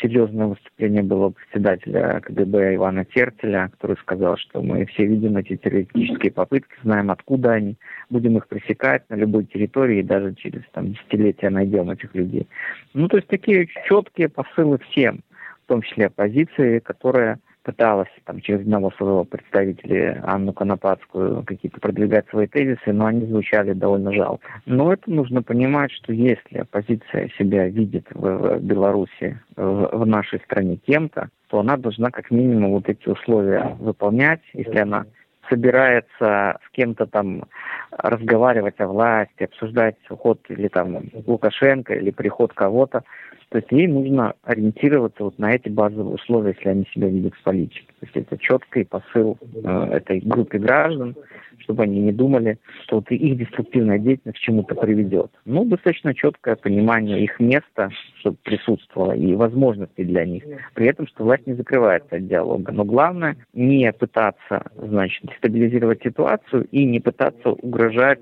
серьезное 0.00 0.47
выступление 0.47 1.03
было 1.03 1.31
председателя 1.31 2.21
КГБ 2.21 2.75
Ивана 2.75 3.05
Тертеля, 3.05 3.71
который 3.73 3.97
сказал, 3.99 4.37
что 4.37 4.61
мы 4.61 4.87
все 4.87 5.07
видим 5.07 5.37
эти 5.37 5.57
террористические 5.57 6.33
попытки, 6.33 6.75
знаем, 6.83 7.11
откуда 7.11 7.53
они, 7.53 7.76
будем 8.11 8.37
их 8.37 8.49
пресекать 8.49 9.09
на 9.09 9.14
любой 9.14 9.45
территории, 9.45 10.00
и 10.00 10.05
даже 10.05 10.35
через 10.35 10.62
там, 10.73 10.93
десятилетия 10.93 11.50
найдем 11.50 11.91
этих 11.91 12.14
людей. 12.14 12.49
Ну, 12.93 13.09
то 13.09 13.19
есть 13.19 13.29
такие 13.29 13.69
четкие 13.87 14.29
посылы 14.29 14.79
всем, 14.91 15.21
в 15.64 15.69
том 15.69 15.83
числе 15.83 16.07
оппозиции, 16.07 16.81
которая 16.81 17.38
пыталась 17.64 18.09
там, 18.25 18.40
через 18.40 18.61
одного 18.61 18.90
своего 18.92 19.25
представителя 19.25 20.23
Анну 20.25 20.52
Конопадскую 20.52 21.42
какие-то 21.44 21.80
продвигать 21.80 22.28
свои 22.28 22.47
тезисы, 22.47 22.92
но 22.92 23.06
они 23.06 23.26
звучали 23.26 23.73
довольно 23.73 24.12
жалко. 24.12 24.47
Но 24.66 24.92
это 24.92 25.11
нужно 25.11 25.42
понимать, 25.42 25.90
что 25.90 26.12
если 26.12 26.59
оппозиция 26.59 27.30
себя 27.38 27.66
видит 27.68 28.06
в 28.12 28.59
Беларуси, 28.61 29.40
в, 29.56 30.04
нашей 30.04 30.38
стране 30.40 30.76
кем-то, 30.76 31.30
то 31.49 31.61
она 31.61 31.76
должна 31.76 32.11
как 32.11 32.30
минимум 32.30 32.73
вот 32.73 32.88
эти 32.88 33.09
условия 33.09 33.75
выполнять, 33.80 34.42
если 34.52 34.78
она 34.78 35.06
собирается 35.49 36.59
с 36.66 36.71
кем-то 36.73 37.06
там 37.06 37.44
разговаривать 37.90 38.80
о 38.80 38.88
власти, 38.88 39.44
обсуждать 39.44 39.97
уход 40.11 40.40
или 40.49 40.68
там 40.68 41.04
Лукашенко 41.26 41.94
или 41.94 42.11
приход 42.11 42.52
кого-то, 42.52 43.02
То 43.50 43.58
есть 43.58 43.70
ей 43.70 43.86
нужно 43.86 44.34
ориентироваться 44.42 45.24
вот 45.24 45.38
на 45.38 45.54
эти 45.54 45.68
базовые 45.68 46.14
условия, 46.14 46.54
если 46.56 46.68
они 46.68 46.86
себя 46.92 47.08
видят 47.08 47.34
в 47.34 47.42
политике. 47.42 47.86
То 48.00 48.06
есть 48.06 48.16
это 48.16 48.38
четкий 48.38 48.84
посыл 48.84 49.38
э, 49.62 49.84
этой 49.92 50.20
группе 50.20 50.58
граждан, 50.58 51.14
чтобы 51.58 51.84
они 51.84 52.00
не 52.00 52.12
думали, 52.12 52.58
что 52.84 52.96
вот 52.96 53.10
их 53.10 53.38
деструктивная 53.38 53.98
деятельность 53.98 54.38
к 54.38 54.42
чему-то 54.42 54.74
приведет. 54.74 55.30
Ну, 55.44 55.64
достаточно 55.64 56.14
четкое 56.14 56.56
понимание 56.56 57.22
их 57.22 57.38
места, 57.40 57.90
чтобы 58.20 58.36
присутствовало, 58.42 59.12
и 59.12 59.34
возможности 59.34 60.02
для 60.04 60.24
них. 60.24 60.44
При 60.74 60.86
этом, 60.86 61.06
что 61.06 61.24
власть 61.24 61.46
не 61.46 61.54
закрывается 61.54 62.16
от 62.16 62.26
диалога. 62.26 62.72
Но 62.72 62.84
главное 62.84 63.36
не 63.52 63.92
пытаться, 63.92 64.70
значит, 64.76 65.24
дестабилизировать 65.24 66.02
ситуацию 66.02 66.66
и 66.70 66.84
не 66.84 67.00
пытаться 67.00 67.50
угрожать 67.50 68.20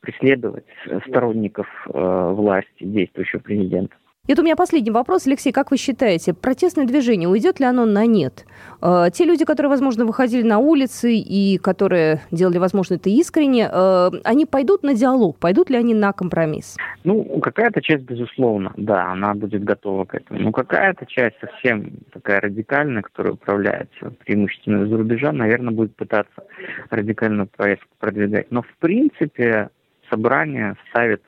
преследовать 0.00 0.64
сторонников 1.06 1.66
э, 1.92 2.32
власти 2.32 2.84
действующего 2.84 3.40
президента. 3.40 3.94
И 4.30 4.32
это 4.32 4.42
у 4.42 4.44
меня 4.44 4.54
последний 4.54 4.92
вопрос, 4.92 5.26
Алексей, 5.26 5.50
как 5.50 5.72
вы 5.72 5.76
считаете, 5.76 6.34
протестное 6.34 6.86
движение, 6.86 7.28
уйдет 7.28 7.58
ли 7.58 7.66
оно 7.66 7.84
на 7.84 8.06
нет? 8.06 8.46
Э, 8.80 9.06
те 9.12 9.24
люди, 9.24 9.44
которые, 9.44 9.70
возможно, 9.70 10.04
выходили 10.04 10.42
на 10.46 10.58
улицы 10.58 11.16
и 11.16 11.58
которые 11.58 12.20
делали, 12.30 12.58
возможно, 12.58 12.94
это 12.94 13.10
искренне, 13.10 13.68
э, 13.68 14.10
они 14.22 14.46
пойдут 14.46 14.84
на 14.84 14.94
диалог, 14.94 15.36
пойдут 15.40 15.68
ли 15.68 15.76
они 15.76 15.94
на 15.94 16.12
компромисс? 16.12 16.76
Ну, 17.02 17.40
какая-то 17.40 17.82
часть, 17.82 18.04
безусловно, 18.04 18.72
да, 18.76 19.10
она 19.10 19.34
будет 19.34 19.64
готова 19.64 20.04
к 20.04 20.14
этому. 20.14 20.38
Но 20.38 20.52
какая-то 20.52 21.06
часть 21.06 21.34
совсем 21.40 21.94
такая 22.12 22.40
радикальная, 22.40 23.02
которая 23.02 23.32
управляется 23.32 24.12
преимущественно 24.24 24.84
из-за 24.84 24.96
рубежа, 24.96 25.32
наверное, 25.32 25.74
будет 25.74 25.96
пытаться 25.96 26.44
радикальную 26.90 27.48
повестку 27.48 27.88
продвигать. 27.98 28.46
Но, 28.52 28.62
в 28.62 28.76
принципе, 28.78 29.70
собрание 30.08 30.76
ставит 30.92 31.20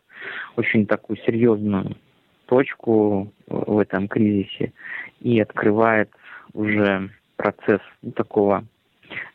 очень 0.57 0.87
такую 0.87 1.17
серьезную 1.27 1.97
точку 2.53 3.33
в 3.47 3.79
этом 3.79 4.09
кризисе 4.09 4.75
и 5.21 5.41
открывает 5.41 6.11
уже 6.53 7.09
процесс 7.37 7.81
такого 8.15 8.67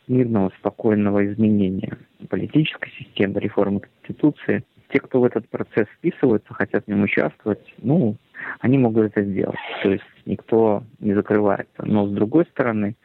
мирного, 0.08 0.52
спокойного 0.60 1.26
изменения 1.26 1.98
политической 2.30 2.92
системы, 2.92 3.40
реформы 3.40 3.80
Конституции. 3.80 4.64
Те, 4.90 5.00
кто 5.00 5.20
в 5.20 5.24
этот 5.24 5.50
процесс 5.50 5.88
вписывается, 5.96 6.54
хотят 6.54 6.86
в 6.86 6.88
нем 6.90 7.02
участвовать, 7.02 7.74
ну, 7.80 8.18
они 8.60 8.78
могут 8.78 9.08
это 9.08 9.24
сделать. 9.24 9.58
То 9.82 9.90
есть 9.90 10.06
никто 10.28 10.84
не 11.00 11.16
закрывается. 11.16 11.84
Но 11.86 12.06
с 12.06 12.12
другой 12.12 12.46
стороны, 12.46 12.96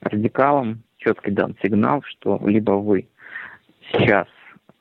радикалам 0.00 0.82
четко 0.96 1.30
дан 1.30 1.54
сигнал, 1.62 2.02
что 2.02 2.42
либо 2.44 2.72
вы 2.72 3.06
сейчас 3.92 4.26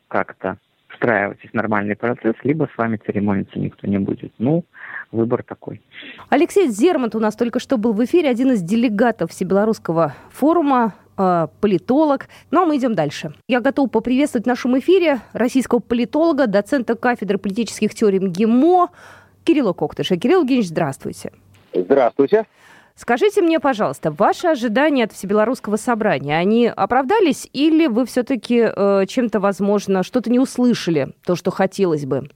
как-то 0.08 0.58
встраивайтесь 1.04 1.50
в 1.50 1.54
нормальный 1.54 1.96
процесс, 1.96 2.36
либо 2.44 2.70
с 2.74 2.78
вами 2.78 2.98
церемониться 3.06 3.60
никто 3.60 3.88
не 3.88 4.00
будет. 4.00 4.32
Ну, 4.38 4.64
выбор 5.12 5.44
такой. 5.44 5.82
Алексей 6.30 6.70
Зермант 6.70 7.14
у 7.16 7.20
нас 7.20 7.36
только 7.36 7.60
что 7.60 7.78
был 7.78 7.92
в 7.94 8.04
эфире, 8.06 8.30
один 8.30 8.54
из 8.54 8.62
делегатов 8.62 9.32
Всебелорусского 9.32 10.14
форума 10.32 10.94
э, 11.18 11.48
политолог. 11.60 12.28
Ну 12.52 12.64
а 12.64 12.66
мы 12.66 12.78
идем 12.78 12.96
дальше. 12.96 13.34
Я 13.50 13.60
готов 13.60 13.92
поприветствовать 13.92 14.46
в 14.46 14.48
нашем 14.48 14.80
эфире 14.80 15.20
российского 15.34 15.80
политолога, 15.80 16.48
доцента 16.48 16.96
кафедры 16.96 17.38
политических 17.38 17.94
теорий 17.94 18.20
МГИМО 18.20 18.90
Кирилла 19.44 19.74
Коктыша. 19.74 20.16
Кирилл 20.16 20.42
Евгеньевич, 20.42 20.70
здравствуйте. 20.70 21.34
Здравствуйте. 21.74 22.46
Скажите 22.96 23.42
мне, 23.42 23.60
пожалуйста, 23.60 24.12
ваши 24.12 24.48
ожидания 24.48 25.06
от 25.06 25.14
Всебелорусского 25.14 25.78
собрания, 25.78 26.38
они 26.38 26.68
оправдались 26.68 27.50
или 27.52 27.88
вы 27.88 28.06
все-таки 28.06 28.64
э, 28.64 29.06
чем-то, 29.08 29.40
возможно, 29.40 30.04
что-то 30.04 30.30
не 30.30 30.40
услышали, 30.40 31.10
то, 31.26 31.36
что 31.36 31.50
хотелось 31.50 32.06
бы? 32.06 32.30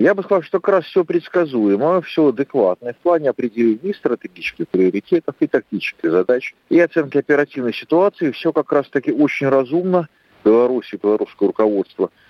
Я 0.00 0.14
бы 0.14 0.22
сказал, 0.22 0.42
что 0.42 0.60
как 0.60 0.74
раз 0.76 0.84
все 0.86 1.04
предсказуемо, 1.04 2.00
все 2.00 2.28
адекватно 2.28 2.92
в 2.94 2.96
плане 2.96 3.30
определения 3.30 3.94
стратегических 3.94 4.66
приоритетов, 4.68 5.34
и 5.40 5.46
тактических 5.46 6.10
задач, 6.10 6.54
и 6.70 6.80
оценки 6.80 7.18
оперативной 7.18 7.74
ситуации. 7.74 8.30
Все 8.30 8.52
как 8.52 8.72
раз-таки 8.72 9.12
очень 9.12 9.48
разумно. 9.48 10.08
Беларуси, 10.42 10.98
белорусское 11.00 11.48
руководство– 11.48 12.10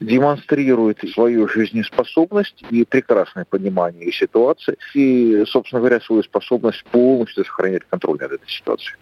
демонстрирует 0.00 0.98
свою 1.12 1.48
жизнеспособность 1.48 2.62
и 2.70 2.84
прекрасное 2.84 3.44
понимание 3.44 4.12
ситуации, 4.12 4.76
и, 4.94 5.44
собственно 5.46 5.80
говоря, 5.80 6.00
свою 6.00 6.22
способность 6.22 6.84
полностью 6.84 7.44
сохранять 7.44 7.82
контроль 7.88 8.18
над 8.20 8.32
этой 8.32 8.48
ситуацией. 8.48 8.96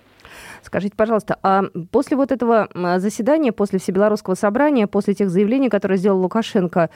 Скажите, 0.63 0.95
пожалуйста, 0.97 1.39
а 1.43 1.65
после 1.91 2.17
вот 2.17 2.33
этого 2.33 2.69
заседания, 2.99 3.53
после 3.53 3.79
Всебелорусского 3.79 4.35
собрания, 4.35 4.87
после 4.87 5.15
тех 5.15 5.31
заявлений, 5.31 5.69
которые 5.69 5.99
сделал 5.99 6.21
Лукашенко, 6.21 6.91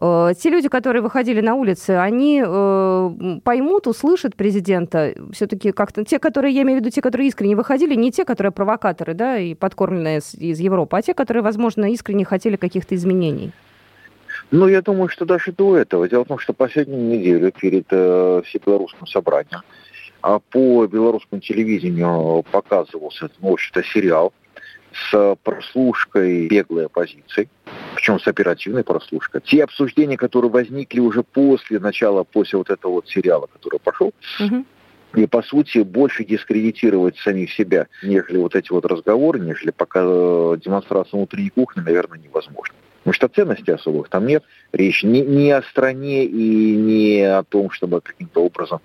э, 0.00 0.32
те 0.38 0.50
люди, 0.50 0.68
которые 0.68 1.02
выходили 1.02 1.40
на 1.40 1.54
улицы, 1.54 1.90
они 1.90 2.42
э, 2.44 3.10
поймут, 3.44 3.86
услышат 3.86 4.36
президента? 4.36 5.14
Все-таки 5.32 5.72
как-то 5.72 6.04
те, 6.04 6.18
которые, 6.18 6.54
я 6.54 6.62
имею 6.62 6.78
в 6.78 6.80
виду, 6.82 6.90
те, 6.90 7.02
которые 7.02 7.28
искренне 7.28 7.56
выходили, 7.56 7.94
не 7.94 8.10
те, 8.10 8.24
которые 8.24 8.52
провокаторы, 8.52 9.14
да, 9.14 9.38
и 9.38 9.54
подкормленные 9.54 10.18
из 10.18 10.60
Европы, 10.60 10.96
а 10.96 11.02
те, 11.02 11.14
которые, 11.14 11.42
возможно, 11.42 11.90
искренне 11.90 12.24
хотели 12.24 12.56
каких-то 12.56 12.94
изменений? 12.94 13.52
Ну, 14.50 14.66
я 14.66 14.82
думаю, 14.82 15.08
что 15.08 15.24
даже 15.24 15.52
до 15.52 15.76
этого. 15.76 16.08
Дело 16.08 16.24
в 16.24 16.28
том, 16.28 16.38
что 16.38 16.52
последнюю 16.52 17.02
неделю 17.02 17.52
перед 17.52 17.86
э, 17.90 18.42
Всебелорусским 18.46 19.06
собранием 19.06 19.60
по 20.20 20.86
белорусскому 20.86 21.40
телевидению 21.40 22.44
показывался, 22.50 23.30
ну, 23.40 23.50
в 23.50 23.52
общем-то, 23.52 23.82
сериал 23.82 24.32
с 24.92 25.36
прослушкой 25.44 26.48
беглой 26.48 26.86
оппозиции, 26.86 27.48
причем 27.94 28.18
с 28.18 28.26
оперативной 28.26 28.84
прослушкой. 28.84 29.40
Те 29.40 29.64
обсуждения, 29.64 30.16
которые 30.16 30.50
возникли 30.50 31.00
уже 31.00 31.22
после 31.22 31.78
начала, 31.78 32.24
после 32.24 32.58
вот 32.58 32.70
этого 32.70 32.92
вот 32.92 33.08
сериала, 33.08 33.46
который 33.46 33.78
пошел, 33.78 34.12
угу. 34.40 34.64
и, 35.14 35.26
по 35.26 35.42
сути, 35.42 35.78
больше 35.78 36.24
дискредитировать 36.24 37.16
самих 37.18 37.52
себя, 37.52 37.86
нежели 38.02 38.38
вот 38.38 38.56
эти 38.56 38.72
вот 38.72 38.84
разговоры, 38.84 39.38
нежели 39.38 39.70
пока 39.70 40.00
э, 40.02 40.56
демонстрация 40.64 41.18
внутренней 41.18 41.50
кухни, 41.50 41.80
наверное, 41.80 42.18
невозможно. 42.18 42.74
Потому 43.02 43.14
что 43.14 43.28
ценностей 43.28 43.72
особых 43.72 44.08
там 44.08 44.26
нет. 44.26 44.44
Речь 44.72 45.02
не, 45.02 45.22
не 45.22 45.52
о 45.52 45.62
стране 45.62 46.24
и 46.24 46.76
не 46.76 47.22
о 47.22 47.42
том, 47.44 47.70
чтобы 47.70 48.00
каким-то 48.02 48.44
образом 48.44 48.80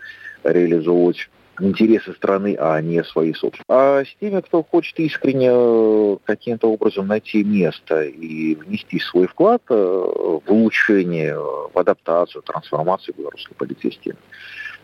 реализовывать 0.45 1.29
интересы 1.60 2.13
страны, 2.13 2.58
а 2.60 2.81
не 2.81 3.03
свои 3.03 3.34
собственные. 3.34 3.65
А 3.69 4.03
с 4.03 4.15
теми, 4.19 4.41
кто 4.41 4.63
хочет 4.63 4.99
искренне 4.99 5.49
э, 5.51 6.17
каким-то 6.25 6.71
образом 6.71 7.08
найти 7.08 7.43
место 7.43 8.03
и 8.03 8.55
внести 8.55 8.99
свой 8.99 9.27
вклад 9.27 9.62
э, 9.69 9.73
в 9.73 10.41
улучшение, 10.47 11.38
в 11.38 11.71
адаптацию, 11.77 12.41
трансформацию 12.41 13.15
белорусской 13.17 13.55
политической 13.55 14.15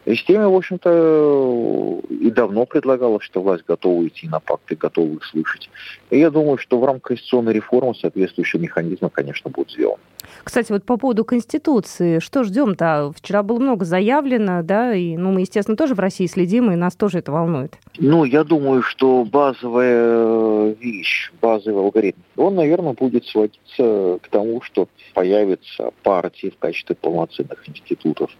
и 0.05 0.15
с 0.15 0.23
теми, 0.23 0.43
в 0.45 0.55
общем-то, 0.55 2.01
и 2.09 2.31
давно 2.31 2.65
предлагалось, 2.65 3.23
что 3.23 3.41
власть 3.41 3.63
готова 3.67 4.07
идти 4.07 4.27
на 4.27 4.39
пакты, 4.39 4.75
готова 4.75 5.13
их 5.13 5.23
слышать. 5.23 5.69
И 6.09 6.19
я 6.19 6.31
думаю, 6.31 6.57
что 6.57 6.79
в 6.79 6.85
рамках 6.85 7.09
конституционной 7.09 7.53
реформы 7.53 7.93
соответствующие 7.95 8.61
механизмы, 8.61 9.09
конечно, 9.09 9.51
будут 9.51 9.71
сделаны. 9.71 9.99
Кстати, 10.43 10.71
вот 10.71 10.83
по 10.83 10.97
поводу 10.97 11.23
Конституции, 11.23 12.19
что 12.19 12.43
ждем-то? 12.43 13.11
Вчера 13.15 13.43
было 13.43 13.59
много 13.59 13.85
заявлено, 13.85 14.63
да, 14.63 14.93
и, 14.93 15.17
ну, 15.17 15.31
мы, 15.31 15.41
естественно, 15.41 15.77
тоже 15.77 15.93
в 15.93 15.99
России 15.99 16.25
следим, 16.25 16.71
и 16.71 16.75
нас 16.75 16.95
тоже 16.95 17.19
это 17.19 17.31
волнует. 17.31 17.77
Ну, 17.99 18.23
я 18.23 18.43
думаю, 18.43 18.81
что 18.81 19.23
базовая 19.23 20.73
вещь, 20.73 21.31
базовый 21.41 21.83
алгоритм, 21.83 22.19
он, 22.37 22.55
наверное, 22.55 22.93
будет 22.93 23.25
сводиться 23.25 24.19
к 24.21 24.27
тому, 24.29 24.61
что 24.61 24.87
появятся 25.13 25.91
партии 26.03 26.49
в 26.49 26.57
качестве 26.57 26.95
полноценных 26.95 27.67
институтов 27.67 28.31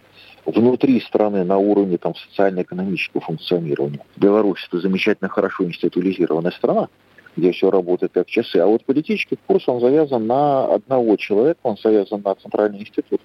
внутри 0.44 1.00
страны 1.00 1.44
на 1.44 1.58
уровне 1.58 1.98
там, 1.98 2.14
социально-экономического 2.14 3.20
функционирования. 3.20 4.00
Беларусь– 4.16 4.66
это 4.68 4.80
замечательно 4.80 5.28
хорошо 5.28 5.64
институализированная 5.64 6.50
страна, 6.50 6.88
где 7.36 7.52
все 7.52 7.70
работает 7.70 8.12
как 8.12 8.26
часы. 8.26 8.58
А 8.58 8.66
вот 8.66 8.84
политический 8.84 9.38
курс, 9.46 9.68
он 9.68 9.80
завязан 9.80 10.26
на 10.26 10.64
одного 10.64 11.16
человека, 11.16 11.60
он 11.62 11.76
завязан 11.82 12.22
на 12.24 12.34
центральный 12.34 12.80
институт. 12.80 13.20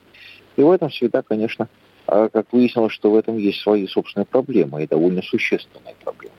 И 0.56 0.62
в 0.62 0.72
этом 0.72 0.90
всегда, 0.90 1.22
конечно, 1.22 1.68
а, 2.08 2.30
как 2.30 2.52
выяснилось, 2.54 2.94
что 2.94 3.12
в 3.12 3.16
этом 3.16 3.38
есть 3.38 3.62
свои 3.62 3.88
собственные 3.88 4.26
проблемы, 4.26 4.84
и 4.84 4.88
довольно 4.88 5.22
существенные 5.22 5.96
проблемы. 6.04 6.36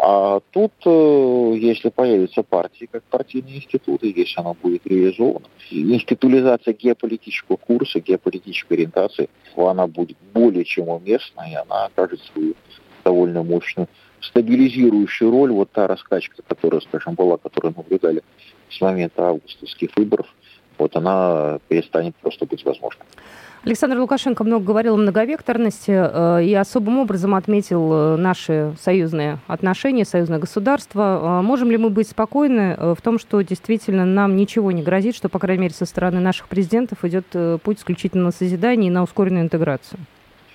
А 0.00 0.38
тут, 0.52 0.72
э, 0.84 1.54
если 1.56 1.88
появятся 1.88 2.44
партии, 2.44 2.88
как 2.90 3.02
партийные 3.04 3.56
институты, 3.56 4.12
если 4.14 4.40
она 4.40 4.54
будет 4.54 4.86
реализована, 4.86 5.46
институализация 5.70 6.72
геополитического 6.72 7.56
курса, 7.56 7.98
геополитической 7.98 8.74
ориентации, 8.74 9.28
она 9.56 9.88
будет 9.88 10.16
более 10.32 10.64
чем 10.64 10.88
уместна, 10.88 11.42
и 11.50 11.54
она 11.54 11.86
окажет 11.86 12.20
свою 12.32 12.54
довольно 13.04 13.42
мощную 13.42 13.88
стабилизирующую 14.20 15.32
роль. 15.32 15.50
Вот 15.50 15.72
та 15.72 15.88
раскачка, 15.88 16.42
которая, 16.46 16.80
скажем, 16.80 17.14
была, 17.14 17.36
которую 17.36 17.74
наблюдали 17.76 18.22
с 18.70 18.80
момента 18.80 19.30
августовских 19.30 19.90
выборов, 19.96 20.26
вот 20.78 20.96
она 20.96 21.58
перестанет 21.68 22.14
просто 22.16 22.46
быть 22.46 22.64
возможной. 22.64 23.04
Александр 23.64 23.98
Лукашенко 23.98 24.44
много 24.44 24.64
говорил 24.64 24.94
о 24.94 24.98
многовекторности 24.98 25.90
э, 25.90 26.44
и 26.44 26.54
особым 26.54 26.98
образом 26.98 27.34
отметил 27.34 27.92
э, 27.92 28.16
наши 28.16 28.74
союзные 28.80 29.40
отношения, 29.48 30.04
союзное 30.04 30.38
государство. 30.38 31.40
Э, 31.40 31.42
можем 31.42 31.70
ли 31.70 31.76
мы 31.76 31.90
быть 31.90 32.08
спокойны 32.08 32.76
в 32.78 32.98
том, 33.02 33.18
что 33.18 33.42
действительно 33.42 34.04
нам 34.04 34.36
ничего 34.36 34.70
не 34.70 34.82
грозит, 34.82 35.16
что, 35.16 35.28
по 35.28 35.38
крайней 35.40 35.62
мере, 35.62 35.74
со 35.74 35.86
стороны 35.86 36.20
наших 36.20 36.48
президентов 36.48 37.04
идет 37.04 37.26
путь 37.62 37.80
исключительно 37.80 38.24
на 38.24 38.30
созидание 38.30 38.90
и 38.90 38.94
на 38.94 39.02
ускоренную 39.02 39.44
интеграцию? 39.44 40.00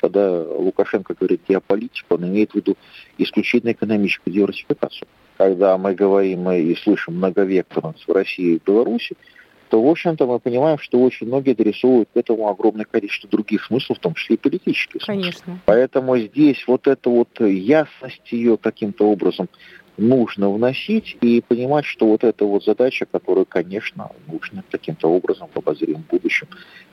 когда 0.04 0.42
Лукашенко 0.42 1.16
говорит 1.18 1.44
геополитику, 1.48 2.16
он 2.16 2.26
имеет 2.26 2.52
в 2.52 2.56
виду 2.56 2.76
исключительно 3.18 3.72
экономическую 3.72 4.34
диверсификацию. 4.34 5.08
Когда 5.38 5.78
мы 5.78 5.96
говорим 5.96 6.52
и 6.52 6.76
слышим 6.76 7.16
многовекторность 7.16 8.06
в 8.06 8.12
России 8.12 8.56
и 8.56 8.62
Беларуси, 8.66 9.16
то, 9.74 9.82
в 9.82 9.88
общем-то, 9.90 10.28
мы 10.28 10.40
понимаем, 10.40 10.78
что 10.78 11.02
очень 11.02 11.26
многие 11.26 11.54
адресуют 11.54 12.08
к 12.14 12.18
этому 12.18 12.48
огромное 12.48 12.86
количество 12.86 13.28
других 13.28 13.66
смыслов, 13.66 13.98
в 13.98 14.02
том 14.02 14.14
числе 14.14 14.36
и 14.36 14.38
политических 14.38 15.02
Конечно. 15.02 15.60
Поэтому 15.66 16.16
здесь 16.20 16.64
вот 16.68 16.86
эта 16.86 17.10
вот 17.10 17.40
ясность 17.40 18.32
ее 18.32 18.58
каким-то 18.58 19.10
образом 19.10 19.50
нужно 19.98 20.52
вносить 20.52 21.18
и 21.22 21.42
понимать, 21.42 21.86
что 21.86 22.06
вот 22.06 22.24
эта 22.24 22.46
вот 22.46 22.64
задача, 22.64 23.08
которую, 23.12 23.48
конечно, 23.48 24.12
нужно 24.28 24.64
каким-то 24.70 25.08
образом 25.08 25.50
в 25.52 25.58
обозримом 25.58 26.06
будущем 26.08 26.50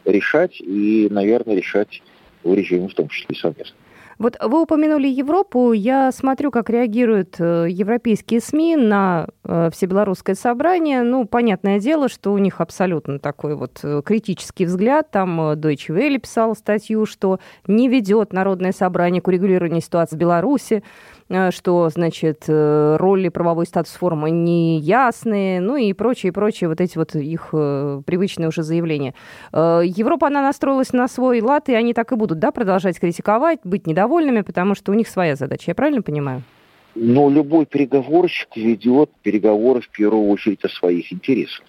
решать 0.07 0.59
и, 0.59 1.07
наверное, 1.11 1.57
решать 1.57 2.03
в 2.43 2.55
режиме 2.55 2.89
в 2.89 2.95
том 2.95 3.11
числе 3.11 3.37
и 3.37 3.39
совместно. 3.39 3.77
Вот 4.21 4.37
вы 4.39 4.61
упомянули 4.61 5.09
Европу. 5.09 5.73
Я 5.73 6.13
смотрю, 6.13 6.51
как 6.51 6.69
реагируют 6.69 7.37
э, 7.39 7.69
европейские 7.71 8.43
СМИ 8.43 8.77
на 8.77 9.29
э, 9.45 9.71
всебелорусское 9.73 10.35
собрание. 10.35 11.03
Ну, 11.03 11.25
понятное 11.25 11.81
дело, 11.81 12.11
что 12.11 12.35
у 12.35 12.37
них 12.37 12.61
абсолютно 12.61 13.19
такой 13.19 13.55
вот 13.57 13.81
э, 13.83 14.03
критический 14.05 14.67
взгляд. 14.67 15.11
Там 15.11 15.41
Deutsche 15.53 15.97
Welle 15.97 16.19
писал 16.19 16.55
статью, 16.55 17.07
что 17.07 17.41
не 17.67 17.89
ведет 17.89 18.35
Народное 18.35 18.73
собрание 18.73 19.23
к 19.23 19.29
урегулированию 19.29 19.81
ситуации 19.81 20.17
в 20.17 20.19
Беларуси. 20.19 20.83
Э, 21.31 21.53
что, 21.53 21.89
значит, 21.91 22.45
э, 22.49 22.97
роли 22.99 23.29
правовой 23.29 23.65
статус 23.65 23.93
формы 23.93 24.31
неясные, 24.31 25.61
ну 25.61 25.77
и 25.77 25.93
прочие, 25.93 26.33
прочие 26.33 26.69
вот 26.69 26.81
эти 26.81 26.99
вот 26.99 27.15
их 27.15 27.51
э, 27.53 28.03
привычные 28.05 28.49
уже 28.49 28.63
заявления. 28.65 29.15
Европа, 29.53 30.27
она 30.27 30.43
настроилась 30.43 30.93
на 30.93 31.07
свой 31.07 31.41
лад, 31.41 31.69
и 31.69 31.75
они 31.75 31.95
так 31.95 32.11
и 32.13 32.17
будут, 32.17 32.41
да, 32.41 32.51
продолжать 32.51 32.99
критиковать, 32.99 33.61
быть 33.63 33.87
недовольными, 33.87 34.41
потому 34.41 34.75
что 34.75 34.91
у 34.91 34.95
них 34.95 35.09
своя 35.09 35.37
задача. 35.37 35.65
Я 35.69 35.75
правильно 35.75 36.03
понимаю? 36.03 36.43
Но 36.97 37.31
любой 37.31 37.67
переговорщик 37.67 38.57
ведет 38.57 39.11
переговоры 39.23 39.81
в 39.81 39.89
первую 39.89 40.29
очередь 40.29 40.65
о 40.65 40.69
своих 40.69 41.13
интересах. 41.13 41.65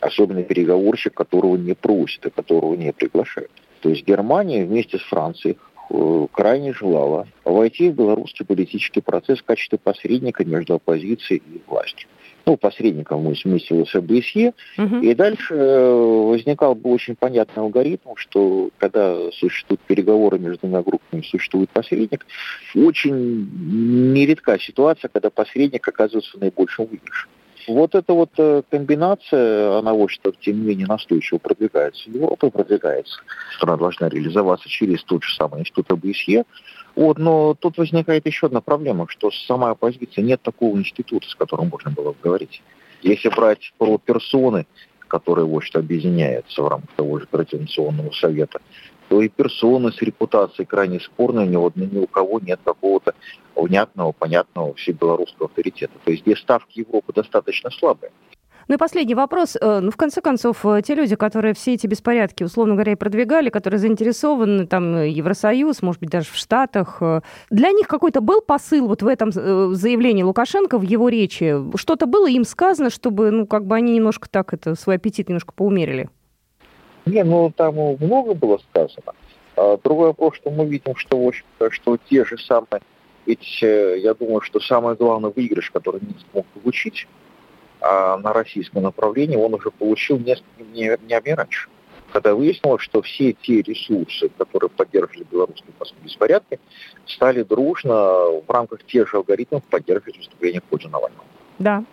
Особенно 0.00 0.42
переговорщик, 0.42 1.14
которого 1.14 1.56
не 1.56 1.74
просят, 1.74 2.26
и 2.26 2.30
которого 2.30 2.74
не 2.74 2.92
приглашают. 2.92 3.50
То 3.80 3.88
есть 3.88 4.06
Германия 4.06 4.66
вместе 4.66 4.98
с 4.98 5.02
Францией 5.02 5.56
крайне 6.32 6.72
желала 6.72 7.26
войти 7.44 7.90
в 7.90 7.94
белорусский 7.94 8.44
политический 8.44 9.00
процесс 9.00 9.40
в 9.40 9.44
качестве 9.44 9.78
посредника 9.78 10.44
между 10.44 10.74
оппозицией 10.74 11.42
и 11.46 11.60
властью. 11.66 12.08
Ну, 12.44 12.56
посредником 12.56 13.22
мы 13.22 13.34
смысилось 13.34 13.92
ОБСЕ. 13.92 14.52
Угу. 14.78 14.96
И 14.98 15.14
дальше 15.14 15.54
э, 15.54 16.26
возникал 16.30 16.76
бы 16.76 16.90
очень 16.90 17.16
понятный 17.16 17.60
алгоритм, 17.60 18.10
что 18.14 18.70
когда 18.78 19.32
существуют 19.32 19.80
переговоры 19.80 20.38
между 20.38 20.60
двумя 20.60 20.82
группами, 20.82 21.22
существует 21.22 21.70
посредник, 21.70 22.24
очень 22.76 24.12
нередка 24.12 24.60
ситуация, 24.60 25.08
когда 25.08 25.28
посредник 25.30 25.88
оказывается 25.88 26.36
в 26.38 26.40
наибольшем 26.40 26.86
выигрыше. 26.86 27.26
Вот 27.66 27.94
эта 27.94 28.12
вот 28.12 28.30
э, 28.38 28.62
комбинация, 28.70 29.78
она, 29.78 29.92
в 29.92 30.00
общем-то, 30.00 30.32
тем 30.40 30.60
не 30.60 30.68
менее 30.68 30.86
настойчиво 30.86 31.38
продвигается. 31.38 32.08
Европа 32.08 32.50
продвигается. 32.50 33.20
Страна 33.56 33.76
должна 33.76 34.08
реализоваться 34.08 34.68
через 34.68 35.02
тот 35.02 35.24
же 35.24 35.34
самый 35.34 35.60
институт 35.60 35.90
ОБСЕ. 35.90 36.44
Вот, 36.94 37.18
но 37.18 37.54
тут 37.54 37.76
возникает 37.78 38.26
еще 38.26 38.46
одна 38.46 38.60
проблема, 38.60 39.06
что 39.08 39.30
сама 39.30 39.70
оппозиция 39.70 40.22
нет 40.22 40.40
такого 40.42 40.76
института, 40.76 41.28
с 41.28 41.34
которым 41.34 41.68
можно 41.68 41.90
было 41.90 42.12
бы 42.12 42.18
говорить. 42.22 42.62
Если 43.02 43.28
брать 43.28 43.72
про 43.78 43.98
персоны, 43.98 44.66
которые, 45.08 45.46
в 45.46 45.54
общем-то, 45.54 45.80
объединяются 45.80 46.62
в 46.62 46.68
рамках 46.68 46.90
того 46.96 47.18
же 47.18 47.26
Координационного 47.26 48.12
совета, 48.12 48.60
то 49.08 49.22
и 49.22 49.28
персоны 49.28 49.92
с 49.92 50.00
репутацией 50.02 50.66
крайне 50.66 51.00
спорные, 51.00 51.46
ни, 51.46 51.56
вот, 51.56 51.76
ни 51.76 51.98
у 51.98 52.06
кого 52.06 52.40
нет 52.40 52.60
какого-то 52.64 53.14
внятного, 53.54 54.12
понятного 54.12 54.74
всебелорусского 54.74 55.48
авторитета. 55.48 55.94
То 56.04 56.10
есть 56.10 56.22
здесь 56.22 56.38
ставки 56.38 56.80
Европы 56.80 57.12
достаточно 57.12 57.70
слабые. 57.70 58.10
Ну 58.68 58.74
и 58.74 58.78
последний 58.78 59.14
вопрос. 59.14 59.56
Э, 59.60 59.78
ну, 59.80 59.92
в 59.92 59.96
конце 59.96 60.20
концов, 60.20 60.66
э, 60.66 60.82
те 60.82 60.94
люди, 60.96 61.14
которые 61.14 61.54
все 61.54 61.74
эти 61.74 61.86
беспорядки, 61.86 62.42
условно 62.42 62.74
говоря, 62.74 62.92
и 62.92 62.96
продвигали, 62.96 63.48
которые 63.48 63.78
заинтересованы, 63.78 64.66
там, 64.66 64.96
э, 64.96 65.08
Евросоюз, 65.10 65.82
может 65.82 66.00
быть, 66.00 66.10
даже 66.10 66.26
в 66.30 66.36
Штатах, 66.36 67.00
для 67.50 67.70
них 67.70 67.86
какой-то 67.86 68.20
был 68.20 68.40
посыл 68.40 68.88
вот 68.88 69.02
в 69.02 69.06
этом 69.06 69.30
заявлении 69.30 70.24
Лукашенко, 70.24 70.78
в 70.78 70.82
его 70.82 71.08
речи? 71.08 71.56
Что-то 71.76 72.06
было 72.06 72.28
им 72.28 72.44
сказано, 72.44 72.90
чтобы, 72.90 73.30
ну, 73.30 73.46
как 73.46 73.66
бы 73.66 73.76
они 73.76 73.92
немножко 73.92 74.28
так 74.28 74.52
это, 74.52 74.74
свой 74.74 74.96
аппетит 74.96 75.28
немножко 75.28 75.52
поумерили? 75.52 76.10
Не, 77.06 77.24
ну 77.24 77.52
там 77.56 77.74
много 77.74 78.34
было 78.34 78.58
сказано. 78.70 79.14
А 79.56 79.78
другой 79.78 80.08
вопрос, 80.08 80.36
что 80.36 80.50
мы 80.50 80.66
видим, 80.66 80.94
что, 80.96 81.18
в 81.18 81.28
общем-то, 81.28 81.70
что 81.70 81.96
те 81.96 82.24
же 82.24 82.36
самые, 82.36 82.82
ведь 83.24 83.62
я 83.62 84.14
думаю, 84.14 84.40
что 84.42 84.60
самый 84.60 84.96
главный 84.96 85.30
выигрыш, 85.30 85.70
который 85.70 86.00
не 86.00 86.14
смог 86.30 86.44
получить 86.46 87.06
а 87.80 88.16
на 88.18 88.32
российском 88.32 88.82
направлении, 88.82 89.36
он 89.36 89.54
уже 89.54 89.70
получил 89.70 90.18
несколько 90.18 90.64
днями 90.64 91.30
раньше. 91.30 91.68
Когда 92.12 92.34
выяснилось, 92.34 92.82
что 92.82 93.02
все 93.02 93.32
те 93.32 93.62
ресурсы, 93.62 94.28
которые 94.38 94.70
поддерживали 94.70 95.26
белорусские 95.30 95.72
беспорядки, 96.02 96.58
стали 97.04 97.42
дружно 97.42 97.92
в 97.94 98.44
рамках 98.48 98.84
тех 98.84 99.08
же 99.08 99.18
алгоритмов 99.18 99.62
поддерживать 99.64 100.16
выступление 100.16 100.60
пользу 100.62 100.88
Навального. 100.88 101.24
Да, 101.58 101.84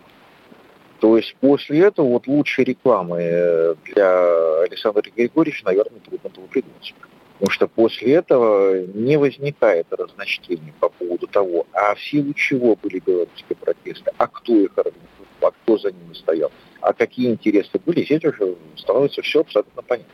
то 1.00 1.16
есть 1.16 1.36
после 1.40 1.80
этого 1.80 2.06
вот 2.06 2.26
лучшей 2.26 2.64
рекламы 2.64 3.18
э, 3.20 3.74
для 3.84 4.62
Александра 4.62 5.02
Григорьевича, 5.14 5.64
наверное, 5.64 6.00
трудно 6.00 6.30
было 6.30 6.46
придумать. 6.46 6.94
Потому 7.34 7.50
что 7.50 7.66
после 7.66 8.14
этого 8.14 8.86
не 8.86 9.16
возникает 9.16 9.86
разночтений 9.90 10.72
по 10.80 10.88
поводу 10.88 11.26
того, 11.26 11.66
а 11.72 11.94
в 11.94 12.02
силу 12.02 12.32
чего 12.32 12.76
были 12.76 13.00
белорусские 13.00 13.56
протесты, 13.56 14.12
а 14.16 14.26
кто 14.28 14.54
их 14.54 14.70
организовал, 14.76 15.26
а 15.40 15.50
кто 15.50 15.78
за 15.78 15.90
ними 15.90 16.14
стоял, 16.14 16.52
а 16.80 16.92
какие 16.92 17.30
интересы 17.30 17.80
были, 17.84 18.04
здесь 18.04 18.24
уже 18.24 18.54
становится 18.76 19.20
все 19.22 19.40
абсолютно 19.40 19.82
понятно. 19.82 20.12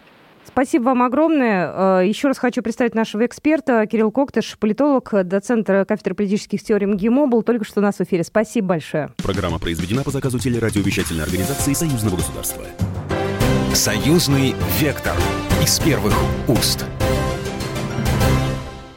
Спасибо 0.53 0.85
вам 0.85 1.03
огромное. 1.03 2.01
Э, 2.01 2.07
еще 2.07 2.29
раз 2.29 2.39
хочу 2.39 2.63
представить 2.63 2.95
нашего 2.95 3.25
эксперта 3.27 3.87
Кирилл 3.87 4.11
Коктыш, 4.11 4.59
политолог, 4.59 5.11
доцент 5.25 5.67
кафедры 5.67 6.15
политических 6.15 6.63
теорий 6.63 6.87
МГИМО, 6.87 7.27
был 7.27 7.43
только 7.43 7.65
что 7.65 7.81
у 7.81 7.83
нас 7.83 7.97
в 7.97 8.01
эфире. 8.03 8.25
Спасибо 8.25 8.69
большое. 8.69 9.11
Программа 9.23 9.59
произведена 9.59 10.03
по 10.03 10.11
заказу 10.11 10.39
телерадиовещательной 10.39 11.25
организации 11.25 11.73
Союзного 11.73 12.17
государства. 12.17 12.65
Союзный 13.75 14.55
вектор 14.81 15.15
из 15.63 15.79
первых 15.79 16.15
уст. 16.49 16.85